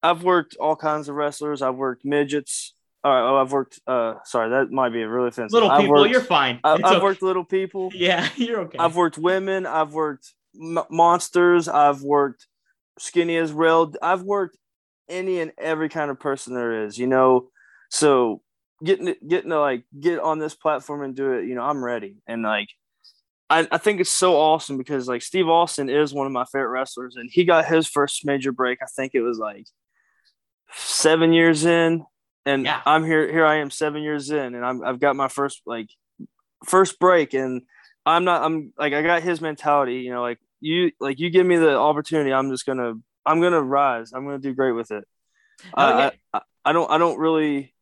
[0.02, 1.62] I've worked all kinds of wrestlers.
[1.62, 2.74] I've worked midgets.
[3.04, 3.80] Uh, oh, I've worked.
[3.86, 5.52] Uh, sorry, that might be a really offensive.
[5.52, 6.60] Little people, worked, you're fine.
[6.64, 7.00] I, have okay.
[7.00, 7.90] worked little people.
[7.94, 8.78] Yeah, you're okay.
[8.78, 9.66] I've worked women.
[9.66, 11.68] I've worked m- monsters.
[11.68, 12.46] I've worked
[12.98, 13.92] skinny as rail.
[14.02, 14.58] I've worked
[15.08, 16.98] any and every kind of person there is.
[16.98, 17.48] You know,
[17.90, 18.42] so
[18.84, 21.46] getting getting to like get on this platform and do it.
[21.46, 22.68] You know, I'm ready and like
[23.50, 26.68] I, I think it's so awesome because like Steve Austin is one of my favorite
[26.68, 28.80] wrestlers, and he got his first major break.
[28.82, 29.66] I think it was like
[30.72, 32.04] seven years in,
[32.44, 32.82] and yeah.
[32.84, 33.30] I'm here.
[33.30, 35.88] Here I am, seven years in, and I'm I've got my first like
[36.66, 37.62] first break, and
[38.04, 38.42] I'm not.
[38.42, 39.96] I'm like I got his mentality.
[39.96, 43.62] You know, like you like you give me the opportunity, I'm just gonna I'm gonna
[43.62, 44.12] rise.
[44.12, 45.04] I'm gonna do great with it.
[45.74, 46.10] Oh, yeah.
[46.32, 47.74] I, I don't I don't really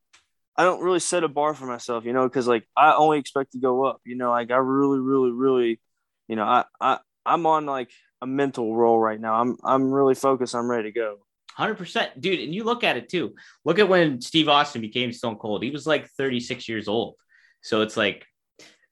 [0.58, 3.52] I don't really set a bar for myself, you know, because like I only expect
[3.52, 5.80] to go up, you know, like I really, really, really,
[6.28, 7.90] you know, I, I I'm on like
[8.22, 9.34] a mental roll right now.
[9.34, 10.54] I'm I'm really focused.
[10.54, 11.18] I'm ready to go.
[11.54, 12.40] Hundred percent, dude.
[12.40, 13.34] And you look at it too.
[13.64, 15.62] Look at when Steve Austin became Stone Cold.
[15.62, 17.16] He was like 36 years old.
[17.60, 18.26] So it's like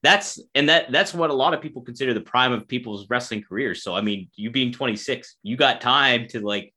[0.02, 3.42] that's and that that's what a lot of people consider the prime of people's wrestling
[3.42, 3.82] careers.
[3.82, 6.73] So I mean, you being 26, you got time to like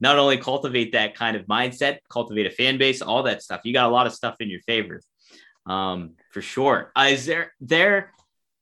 [0.00, 3.62] not only cultivate that kind of mindset, cultivate a fan base, all that stuff.
[3.64, 5.00] You got a lot of stuff in your favor,
[5.66, 6.92] um, for sure.
[6.96, 8.12] Uh, is there there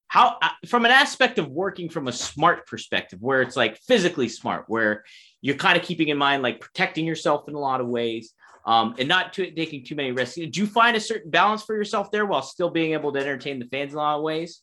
[0.09, 4.29] how uh, from an aspect of working from a smart perspective, where it's like physically
[4.29, 5.05] smart, where
[5.40, 8.33] you're kind of keeping in mind like protecting yourself in a lot of ways.
[8.66, 10.37] Um, and not too, taking too many risks.
[10.37, 13.59] Do you find a certain balance for yourself there while still being able to entertain
[13.59, 14.62] the fans in a lot of ways?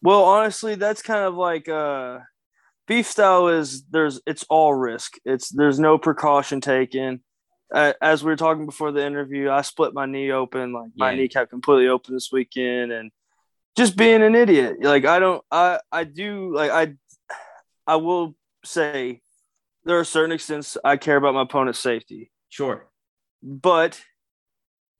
[0.00, 2.20] Well, honestly, that's kind of like uh,
[2.86, 5.14] beef style is there's it's all risk.
[5.24, 7.22] It's there's no precaution taken.
[7.72, 11.10] Uh, as we were talking before the interview, I split my knee open, like my
[11.10, 11.16] yeah.
[11.16, 13.10] kneecap completely open this weekend, and
[13.76, 14.76] just being an idiot.
[14.80, 16.94] Like I don't, I I do like I,
[17.86, 19.22] I will say,
[19.84, 22.30] there are certain extents I care about my opponent's safety.
[22.48, 22.86] Sure,
[23.42, 24.00] but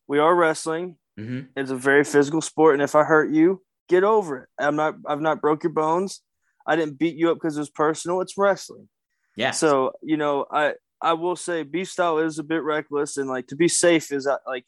[0.09, 0.97] we are wrestling.
[1.19, 1.41] Mm-hmm.
[1.57, 4.49] It's a very physical sport, and if I hurt you, get over it.
[4.59, 4.97] I'm not.
[5.07, 6.23] I've not broke your bones.
[6.67, 8.21] I didn't beat you up because it was personal.
[8.21, 8.89] It's wrestling.
[9.37, 9.51] Yeah.
[9.53, 13.49] So you know, I I will say beef style is a bit reckless, and like
[13.49, 14.65] to be safe is uh, like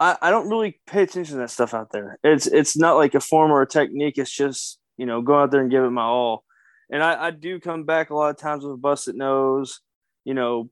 [0.00, 2.18] I I don't really pay attention to that stuff out there.
[2.22, 4.18] It's it's not like a form or a technique.
[4.18, 6.44] It's just you know go out there and give it my all.
[6.90, 9.80] And I, I do come back a lot of times with a busted nose,
[10.24, 10.70] you know,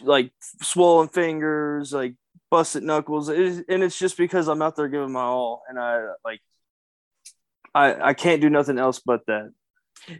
[0.00, 2.14] like swollen fingers, like
[2.50, 6.40] busted knuckles, and it's just because I'm out there giving my all, and I like
[7.74, 9.52] I I can't do nothing else but that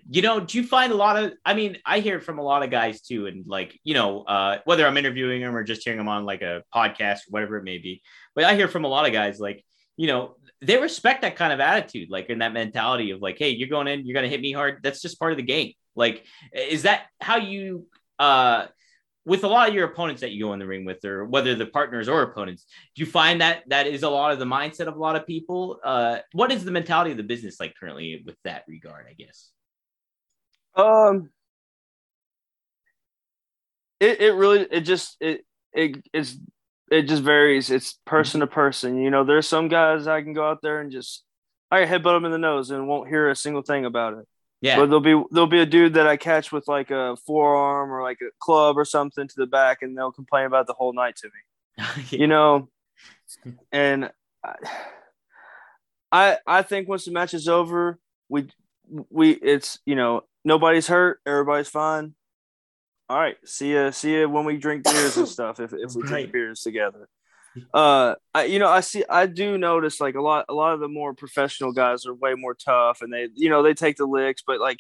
[0.09, 2.63] you know do you find a lot of i mean i hear from a lot
[2.63, 5.99] of guys too and like you know uh, whether i'm interviewing them or just hearing
[5.99, 8.03] them on like a podcast or whatever it may be
[8.35, 9.65] but i hear from a lot of guys like
[9.97, 13.51] you know they respect that kind of attitude like in that mentality of like hey
[13.51, 15.73] you're going in you're going to hit me hard that's just part of the game
[15.95, 17.87] like is that how you
[18.19, 18.67] uh
[19.27, 21.55] with a lot of your opponents that you go in the ring with, or whether
[21.55, 22.67] the partners or opponents,
[22.97, 25.27] do you find that that is a lot of the mindset of a lot of
[25.27, 25.79] people?
[25.85, 29.07] Uh, what is the mentality of the business like currently with that regard?
[29.09, 29.51] I guess.
[30.75, 31.31] Um,
[33.99, 36.37] it it really it just it it it's
[36.91, 37.71] it just varies.
[37.71, 38.99] It's person to person.
[38.99, 41.25] You know, there's some guys I can go out there and just
[41.71, 44.27] I headbutt them in the nose and won't hear a single thing about it.
[44.61, 44.77] Yeah.
[44.77, 48.03] But there'll be there'll be a dude that I catch with like a forearm or
[48.03, 51.17] like a club or something to the back, and they'll complain about the whole night
[51.17, 51.33] to me.
[51.79, 51.87] yeah.
[52.11, 52.69] You know,
[53.73, 54.11] and
[56.13, 58.49] I I think once the match is over, we
[59.09, 62.15] we it's you know nobody's hurt, everybody's fine.
[63.09, 65.59] All right, see ya, see ya when we drink beers and stuff.
[65.61, 66.09] If if we Right.
[66.09, 67.09] drink beers together,
[67.75, 70.81] uh, I you know I see I do notice like a lot a lot of
[70.81, 74.07] the more professional guys are way more tough, and they you know they take the
[74.07, 74.79] licks, but like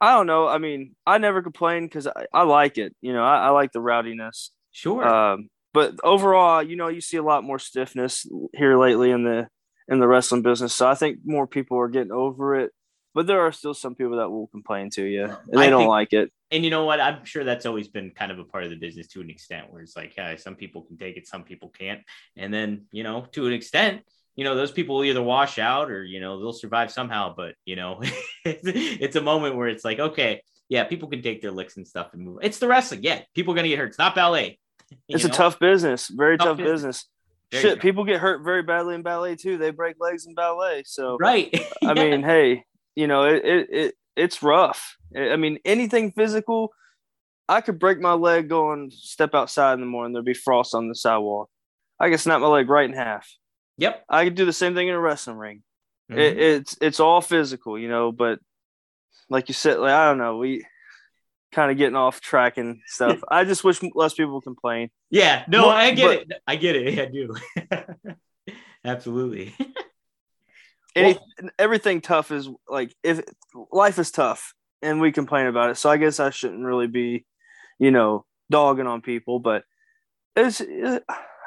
[0.00, 0.46] I don't know.
[0.46, 2.94] I mean, I never complain because I, I like it.
[3.00, 4.50] You know, I, I like the rowdiness.
[4.70, 5.04] Sure.
[5.04, 9.48] Um, but overall, you know, you see a lot more stiffness here lately in the
[9.88, 10.74] in the wrestling business.
[10.74, 12.72] So I think more people are getting over it.
[13.14, 15.80] But there are still some people that will complain to you, and they I don't
[15.80, 16.30] think- like it.
[16.50, 17.00] and you know what?
[17.00, 19.72] I'm sure that's always been kind of a part of the business to an extent,
[19.72, 22.00] where it's like, yeah, some people can take it, some people can't,
[22.36, 24.02] and then you know, to an extent,
[24.36, 27.34] you know, those people will either wash out or you know they'll survive somehow.
[27.36, 28.00] But you know,
[28.44, 31.88] it's, it's a moment where it's like, okay, yeah, people can take their licks and
[31.88, 32.38] stuff and move.
[32.42, 33.22] It's the wrestling, yeah.
[33.34, 33.88] People are gonna get hurt.
[33.88, 34.58] It's not ballet.
[35.08, 37.08] It's a tough business, very Tough tough, business.
[37.50, 37.62] business.
[37.72, 39.56] Shit, people get hurt very badly in ballet too.
[39.58, 40.82] They break legs in ballet.
[40.86, 41.48] So right?
[41.82, 41.94] I Yeah.
[41.94, 42.64] mean, hey,
[42.98, 44.96] you know, it, it, it it's rough.
[45.16, 46.72] I mean, anything physical,
[47.48, 50.12] I could break my leg going step outside in the morning.
[50.12, 51.48] There'd be frost on the sidewalk.
[52.00, 53.26] I could snap my leg right in half.
[53.76, 54.04] yep.
[54.08, 55.62] I could do the same thing in a wrestling ring.
[56.10, 56.18] Mhm.
[56.18, 58.10] It, it's it's all physical, you know.
[58.12, 58.40] But
[59.30, 60.66] like you said, like I don't know, we
[61.52, 63.20] kind of getting off track and stuff.
[63.30, 64.90] I just wish less people complain.
[65.10, 66.42] Yeah, no, I get but- it.
[66.46, 66.98] I get it.
[67.04, 67.34] I do.
[68.84, 69.54] Absolutely.
[70.98, 71.18] Any,
[71.58, 73.20] everything tough is like if
[73.72, 75.76] life is tough and we complain about it.
[75.76, 77.26] So I guess I shouldn't really be,
[77.78, 79.38] you know, dogging on people.
[79.40, 79.64] But
[80.36, 81.02] it's it,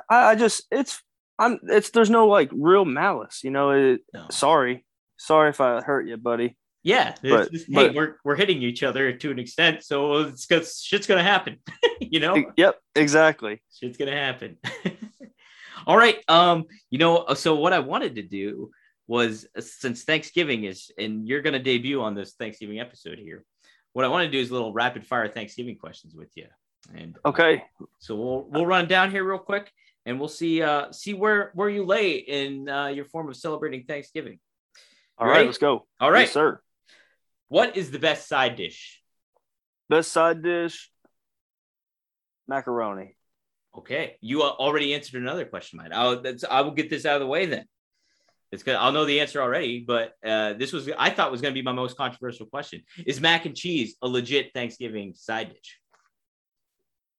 [0.09, 1.01] I, I just it's
[1.39, 3.71] I'm it's there's no like real malice, you know.
[3.71, 4.27] It, No.
[4.29, 4.85] sorry,
[5.17, 6.57] sorry if I hurt you, buddy.
[6.83, 10.45] Yeah, it's But- just, hey, we're we're hitting each other to an extent, so it's
[10.47, 11.57] cause shit's gonna happen.
[12.01, 13.61] you know, Yep, exactly.
[13.71, 14.57] shit's gonna happen.
[15.87, 16.17] All right.
[16.27, 18.71] Um, you know, so what I wanted to do
[19.11, 23.43] was since Thanksgiving is and you're gonna debut on this Thanksgiving episode here,
[23.91, 26.47] what I want to do is a little rapid fire Thanksgiving questions with you.
[26.95, 27.61] And Okay.
[27.99, 29.69] so we'll we'll run down here real quick
[30.05, 33.83] and we'll see uh see where where you lay in uh, your form of celebrating
[33.83, 34.39] Thanksgiving.
[35.17, 35.85] All right, let's go.
[35.99, 36.21] All right.
[36.21, 36.61] Yes, sir.
[37.49, 39.03] What is the best side dish?
[39.89, 40.89] Best side dish,
[42.47, 43.17] macaroni.
[43.77, 45.91] Okay, you uh, already answered another question, mine.
[45.93, 47.65] I'll, that's, I will get this out of the way then.
[48.51, 48.75] It's good.
[48.75, 51.63] I'll know the answer already, but uh, this was I thought was going to be
[51.63, 52.83] my most controversial question.
[53.05, 55.79] Is mac and cheese a legit Thanksgiving side dish?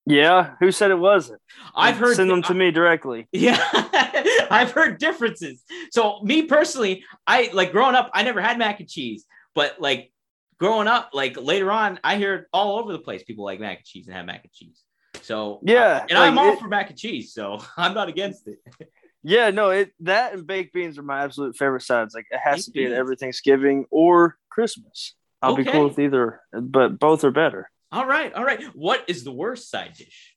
[0.04, 1.40] Yeah, who said it wasn't?
[1.74, 3.28] I've heard Send them to me directly.
[3.32, 3.56] Yeah,
[4.50, 5.62] I've heard differences.
[5.92, 10.12] So me personally, I like growing up, I never had mac and cheese, but like
[10.58, 13.22] growing up, like later on, I hear all over the place.
[13.22, 14.82] People like mac and cheese and have mac and cheese.
[15.22, 18.58] So Yeah, and I'm all it- for mac and cheese, so I'm not against it.
[19.24, 22.14] Yeah, no, it that and baked beans are my absolute favorite sides.
[22.14, 25.14] Like it has Baked to be at every Thanksgiving or Christmas.
[25.40, 27.70] I'll be cool with either, but both are better.
[27.90, 28.62] All right, all right.
[28.74, 30.34] What is the worst side dish?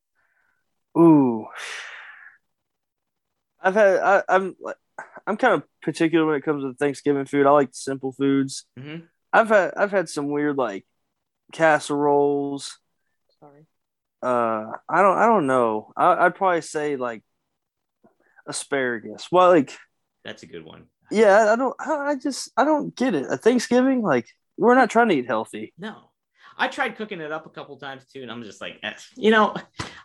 [0.98, 1.46] Ooh,
[3.62, 4.56] I've had I, I'm
[5.28, 7.46] I'm kind of particular when it comes to Thanksgiving food.
[7.48, 8.66] I like simple foods.
[8.80, 9.08] Mhm.
[9.34, 10.86] I've had I've had some weird like
[11.52, 12.78] casseroles.
[13.40, 13.66] Sorry.
[14.22, 15.92] Uh, I don't I don't know.
[15.98, 17.24] I, I'd probably say like
[18.48, 19.32] asparagus.
[19.32, 19.72] Well, like
[20.24, 20.86] That's a good one.
[21.12, 21.76] yeah, I don't.
[21.80, 23.26] I just I don't get it.
[23.30, 25.74] At Thanksgiving, like we're not trying to eat healthy.
[25.78, 26.12] No,
[26.58, 29.32] I tried cooking it up a couple times too, and I'm just like, eh, you
[29.32, 29.54] know,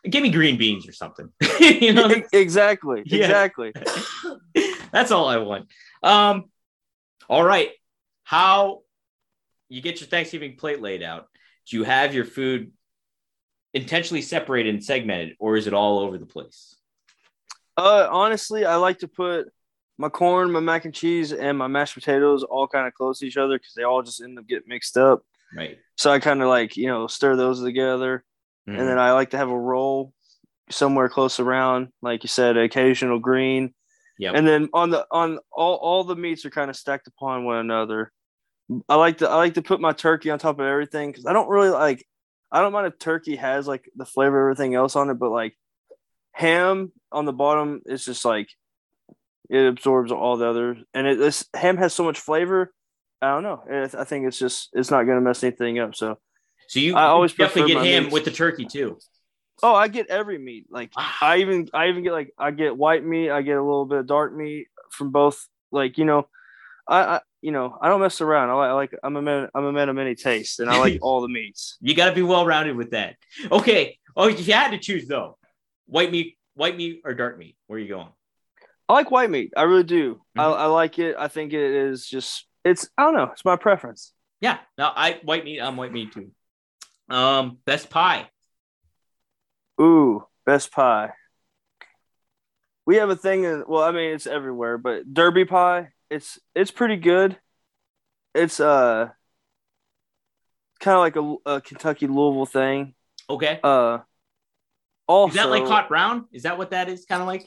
[0.08, 1.28] give me green beans or something.
[1.60, 3.24] you know, exactly, Yeah.
[3.24, 3.72] exactly.
[4.92, 5.68] That's all I want.
[6.02, 6.46] Um,
[7.28, 7.70] all right.
[8.24, 8.80] How
[9.68, 11.28] you get your Thanksgiving plate laid out?
[11.68, 12.72] Do you have your food
[13.72, 16.74] intentionally separated and segmented, or is it all over the place?
[17.80, 19.48] Uh, honestly, I like to put
[19.96, 23.26] my corn, my mac and cheese, and my mashed potatoes all kind of close to
[23.26, 25.22] each other because they all just end up getting mixed up.
[25.56, 25.78] Right.
[25.96, 28.24] So I kind of like you know stir those together,
[28.68, 28.78] Mhm.
[28.78, 30.12] and then I like to have a roll
[30.70, 33.74] somewhere close around, like you said, occasional green,
[34.18, 34.32] Yeah.
[34.34, 37.56] and then on the on all all the meats are kind of stacked upon one
[37.56, 38.12] another.
[38.88, 41.32] I like to I like to put my turkey on top of everything because I
[41.32, 42.06] don't really like
[42.52, 45.30] I don't mind if turkey has like the flavor of everything else on it, but
[45.30, 45.56] like
[46.32, 48.48] ham on the bottom it's just like
[49.48, 52.72] it absorbs all the others, and it this ham has so much flavor.
[53.20, 53.62] I don't know.
[53.68, 55.94] It, I think it's just it's not going to mess anything up.
[55.94, 56.18] So,
[56.68, 58.12] So you I always definitely prefer get ham meats.
[58.14, 58.98] with the turkey too.
[59.62, 60.66] oh, I get every meat.
[60.70, 61.10] Like Wow.
[61.20, 63.30] I even I even get like I get white meat.
[63.30, 65.46] I get a little bit of dark meat from both.
[65.72, 66.28] Like you know,
[66.88, 68.50] I, I you know I don't mess around.
[68.50, 70.78] I like, I like I'm a man I'm a man of many tastes, and I
[70.78, 71.76] like all the meats.
[71.80, 73.16] You got to be well rounded with that.
[73.50, 73.98] Okay.
[74.16, 75.38] Oh, if you had to choose though,
[75.86, 78.08] white meat, white meat or dark meat, where are you going?
[78.86, 79.52] I like white meat.
[79.56, 80.20] I really do.
[80.36, 80.58] I, Mhm.
[80.58, 81.16] I like it.
[81.18, 83.30] I think it is just it's I don't know.
[83.32, 84.12] It's my preference.
[84.42, 85.58] Yeah, no, I white meat.
[85.60, 86.30] I'm white meat too.
[87.08, 88.28] Um, best pie.
[89.80, 91.12] Ooh, best pie.
[92.84, 93.44] We have a thing.
[93.44, 95.92] In, well, I mean, it's everywhere, but Derby pie.
[96.10, 97.38] It's it's pretty good.
[98.34, 99.10] It's uh
[100.80, 102.94] kind of like a, a Kentucky Louisville thing.
[103.28, 103.60] Okay.
[103.62, 103.98] Uh,
[105.10, 106.26] also, Is that like hot brown?
[106.32, 107.04] Is that what that is?
[107.04, 107.46] Kind of like.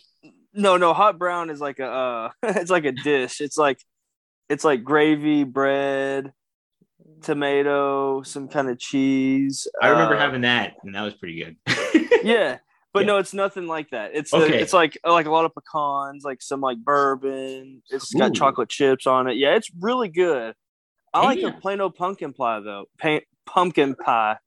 [0.54, 3.42] No, no, hot brown is like a uh, it's like a dish.
[3.42, 3.80] It's like
[4.50, 6.34] it's like gravy, bread,
[7.22, 9.68] tomato, some kind of cheese.
[9.82, 11.56] I remember uh, having that, and that was pretty good.
[12.24, 12.58] yeah
[12.94, 13.08] but Yeah.
[13.08, 14.62] no it's nothing like that it's the, Okay.
[14.62, 19.06] it's like like a lot of pecans like some like bourbon it's got chocolate chips
[19.08, 20.54] on it yeah it's really good
[21.14, 24.38] i like a plain old pumpkin pie though pa- pumpkin pie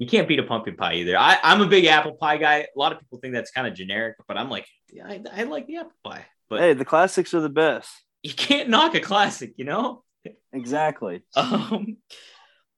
[0.00, 1.16] you can't beat a pumpkin pie either.
[1.16, 2.56] I, I'm a big apple pie guy.
[2.56, 5.42] A lot of people think that's kind of generic, but I'm like, yeah, I, I
[5.44, 6.26] like the apple pie.
[6.48, 7.90] But hey the classics are the best
[8.22, 10.02] you can't knock a classic, you know.
[10.52, 11.98] exactly Um,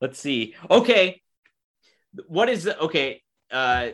[0.01, 0.55] let's see.
[0.71, 1.21] Okay,
[2.27, 3.23] what is the okay?
[3.51, 3.91] Uh,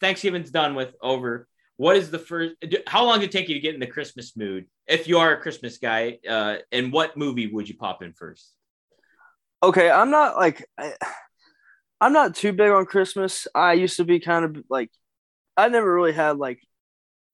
[0.00, 1.48] Thanksgiving's done with over.
[1.76, 2.54] What is the first?
[2.86, 4.66] How long did it take you to get in the Christmas mood?
[4.86, 8.52] If you are a Christmas guy, uh, and what movie would you pop in first?
[9.62, 10.94] okay i'm not like I,
[12.02, 14.90] i'm not too big on christmas i used to be kind of like
[15.56, 16.60] i never really had like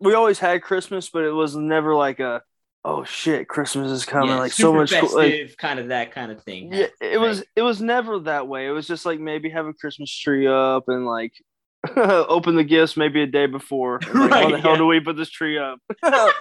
[0.00, 2.42] we always had christmas but it was never like a
[2.84, 6.30] oh shit christmas is coming Yeah, like so much cool- like, kind of that kind
[6.30, 6.72] of thing.
[6.72, 9.72] yeah it was it was never that way it was just like maybe have a
[9.74, 11.32] christmas tree up and like
[11.96, 14.76] open the gifts maybe a day before like, how Right, the hell yeah.
[14.78, 15.78] do we put this tree up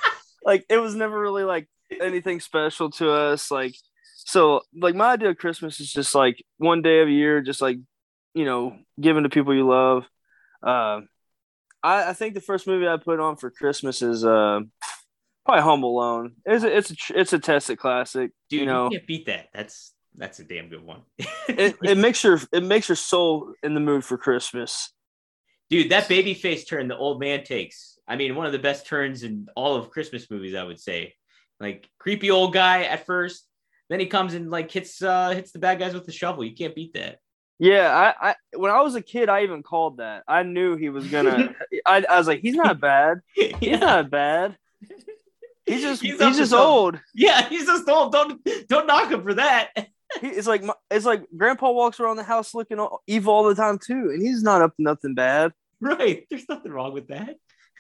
[0.44, 1.68] like it was never really like
[2.02, 3.76] anything special to us like
[4.16, 7.62] so like my idea of christmas is just like one day of a year just
[7.62, 7.78] like
[8.38, 10.06] you know giving to people you love
[10.64, 11.08] um
[11.84, 14.60] I, I think the first movie I put on for Christmas is uh,
[15.46, 16.34] probably Home Alone.
[16.46, 18.32] It's a, it's a it's a tested classic.
[18.50, 19.48] Dude, you know, you can't beat that.
[19.54, 21.02] That's that's a damn good one.
[21.48, 24.92] it, it makes your it makes your soul in the mood for Christmas.
[25.70, 28.00] Dude, that baby face turn the old man takes.
[28.08, 31.14] I mean, one of the best turns in all of Christmas movies, I would say.
[31.60, 33.48] Like creepy old guy at first,
[33.90, 36.44] then he comes and like hits uh hits the bad guys with the shovel.
[36.44, 37.20] You can't beat that.
[37.60, 40.24] Yeah, I, I when I was a kid, I even called that.
[40.28, 41.56] I knew he was gonna.
[41.86, 43.22] I, I was like, he's not bad.
[43.34, 43.78] He's yeah.
[43.78, 44.58] not bad.
[45.66, 46.68] He's just He's he's, just something.
[46.68, 47.00] old.
[47.16, 48.12] yeah, he's just old.
[48.12, 49.72] Don't don't knock him for that.
[50.22, 53.56] He, it's like it's like Grandpa walks around the house looking all, evil all the
[53.56, 55.52] time too, and he's not up to nothing bad.
[55.82, 56.26] Right.
[56.30, 57.36] There's nothing wrong with that.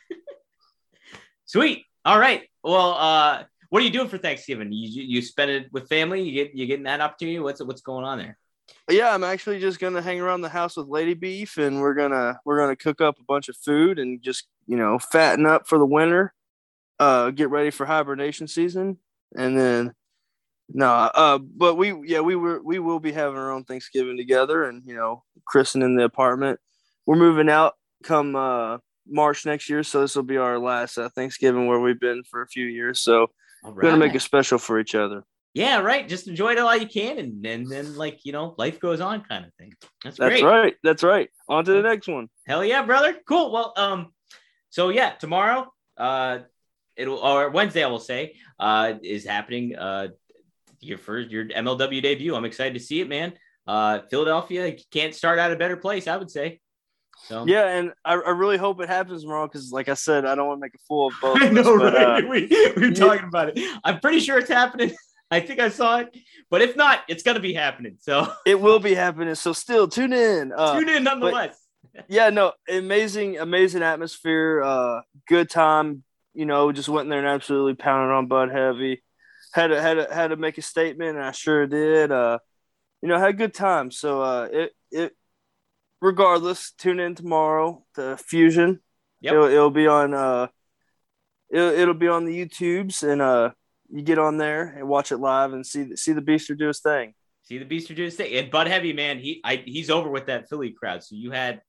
[1.45, 1.85] Sweet.
[2.03, 2.43] All right.
[2.63, 4.71] Well, uh, what are you doing for Thanksgiving?
[4.71, 6.23] You you you spend it with family?
[6.23, 7.39] You get you getting that opportunity?
[7.39, 8.37] What's what's going on there?
[8.89, 12.39] Yeah, I'm actually just gonna hang around the house with Lady Beef, and we're gonna
[12.45, 15.77] we're gonna cook up a bunch of food and just you know fatten up for
[15.77, 16.33] the winter,
[16.99, 18.97] uh, get ready for hibernation season,
[19.35, 19.93] and then
[20.69, 24.65] no, uh, but we yeah we were we will be having our own Thanksgiving together,
[24.65, 26.59] and you know christening the apartment.
[27.05, 28.77] We're moving out come uh
[29.09, 32.41] March next year, so this will be our last uh, Thanksgiving where we've been for
[32.41, 33.01] a few years.
[33.01, 33.27] So
[33.63, 35.23] All we're gonna make it special for each other.
[35.57, 36.07] Yeah, right.
[36.07, 39.21] Just enjoy it all you can, and and then like you know, life goes on,
[39.21, 39.73] kind of thing.
[40.03, 40.43] That's, That's great.
[40.43, 40.75] right.
[40.83, 41.29] That's right.
[41.49, 42.29] On to the next one.
[42.45, 43.15] Hell yeah, brother.
[43.27, 43.51] Cool.
[43.51, 44.13] Well, um,
[44.69, 46.39] so yeah, tomorrow, uh,
[46.95, 49.75] it'll or Wednesday, I will say, uh, is happening.
[49.75, 50.09] Uh,
[50.79, 52.35] your first your MLW debut.
[52.35, 53.33] I'm excited to see it, man.
[53.65, 56.59] Uh, Philadelphia can't start out a better place, I would say.
[57.25, 60.35] So Yeah, and I, I really hope it happens tomorrow because, like I said, I
[60.35, 61.37] don't want to make a fool of both.
[61.41, 62.23] I of us, know, but, right?
[62.23, 62.93] uh, we, we were yeah.
[62.93, 63.79] talking about it.
[63.83, 64.91] I'm pretty sure it's happening.
[65.29, 66.15] I think I saw it,
[66.49, 67.97] but if not, it's gonna be happening.
[67.99, 69.35] So it will be happening.
[69.35, 70.53] So still tune in.
[70.55, 71.57] Uh, tune in nonetheless.
[72.07, 74.61] yeah, no, amazing, amazing atmosphere.
[74.63, 76.03] Uh, good time.
[76.33, 79.03] You know, just went in there and absolutely pounded on Bud Heavy.
[79.53, 82.11] Had to, had to, had to make a statement, and I sure did.
[82.11, 82.39] Uh,
[83.01, 83.91] you know, had a good time.
[83.91, 85.13] So uh, it it
[86.01, 88.79] regardless, tune in tomorrow to Fusion.
[89.21, 89.33] Yep.
[89.33, 90.47] It'll, it'll be on uh,
[91.49, 93.51] it'll, it'll be on the YouTubes, and uh,
[93.89, 96.79] you get on there and watch it live and see see the Beaster do his
[96.79, 97.13] thing.
[97.43, 98.33] See the Beast do his thing.
[98.35, 101.03] And Bud Heavy, man, he I, he's over with that Philly crowd.
[101.03, 101.61] So you had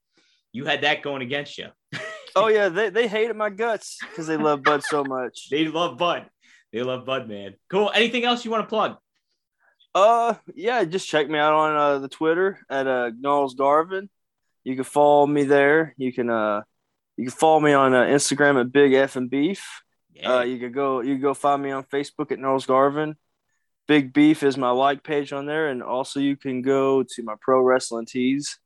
[0.52, 1.68] you had that going against you.
[2.36, 5.48] oh yeah, they, they hated my guts because they love Bud so much.
[5.50, 6.28] they love Bud.
[6.72, 7.54] They love Bud, man.
[7.70, 7.90] Cool.
[7.94, 8.96] Anything else you want to plug?
[9.94, 14.10] Uh, yeah, just check me out on uh, the Twitter at uh, Gnarls Garvin.
[14.64, 15.94] You can follow me there.
[15.96, 16.62] You can uh,
[17.16, 19.82] you can follow me on uh, Instagram at Big F and Beef.
[20.18, 20.36] Yeah.
[20.36, 23.16] Uh, you can go you can go find me on Facebook at Gnarls Garvin.
[23.86, 27.34] Big Beef is my like page on there, and also you can go to my
[27.40, 28.58] Pro Wrestling Tees,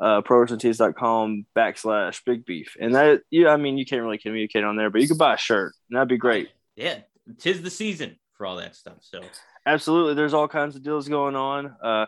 [0.00, 4.76] uh, prowrestlingtees.com backslash Big Beef, and that yeah, I mean you can't really communicate on
[4.76, 6.48] there, but you can buy a shirt, and that'd be great.
[6.74, 6.98] Yeah,
[7.38, 8.96] tis the season for all that stuff.
[9.00, 9.20] So
[9.66, 11.76] absolutely, there's all kinds of deals going on.
[11.82, 12.06] Uh,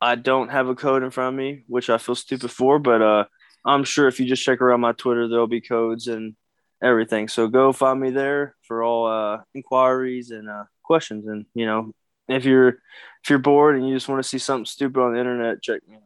[0.00, 3.00] I don't have a code in front of me, which I feel stupid for, but
[3.00, 3.24] uh,
[3.64, 6.36] I'm sure if you just check around my Twitter, there'll be codes and
[6.84, 7.28] everything.
[7.28, 11.26] So go find me there for all uh, inquiries and uh, questions.
[11.26, 11.92] And you know,
[12.28, 15.18] if you're if you're bored and you just want to see something stupid on the
[15.18, 16.02] internet, check me out.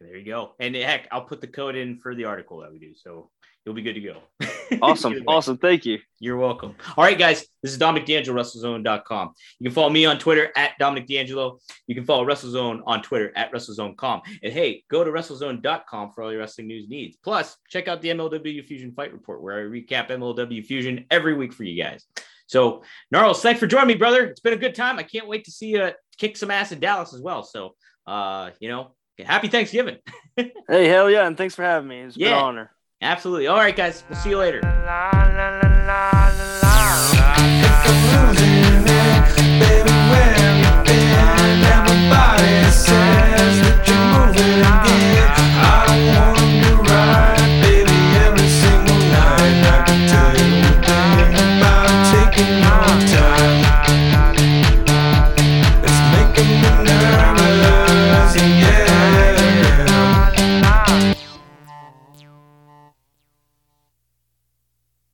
[0.00, 0.52] There you go.
[0.60, 2.94] And heck, I'll put the code in for the article that we do.
[2.94, 3.30] So
[3.64, 4.16] you'll be good to go.
[4.82, 5.22] awesome.
[5.26, 5.58] awesome.
[5.58, 5.98] Thank you.
[6.18, 6.74] You're welcome.
[6.96, 7.46] All right, guys.
[7.62, 9.34] This is Dominic D'Angelo, WrestleZone.com.
[9.58, 11.58] You can follow me on Twitter at Dominic D'Angelo.
[11.86, 14.22] You can follow WrestleZone on Twitter at WrestleZone.com.
[14.42, 17.16] And hey, go to WrestleZone.com for all your wrestling news needs.
[17.22, 21.52] Plus, check out the MLW Fusion Fight Report, where I recap MLW Fusion every week
[21.52, 22.06] for you guys.
[22.46, 22.82] So,
[23.12, 24.24] Gnarls, thanks for joining me, brother.
[24.26, 24.98] It's been a good time.
[24.98, 27.42] I can't wait to see you kick some ass in Dallas as well.
[27.42, 27.74] So,
[28.06, 29.98] uh, you know, happy Thanksgiving.
[30.36, 31.26] hey, hell yeah.
[31.26, 32.00] And thanks for having me.
[32.00, 32.30] It's yeah.
[32.30, 32.70] been an honor.
[33.02, 33.46] Absolutely.
[33.46, 34.04] All right, guys.
[34.08, 34.60] We'll see you later.
[34.62, 36.49] La, la, la,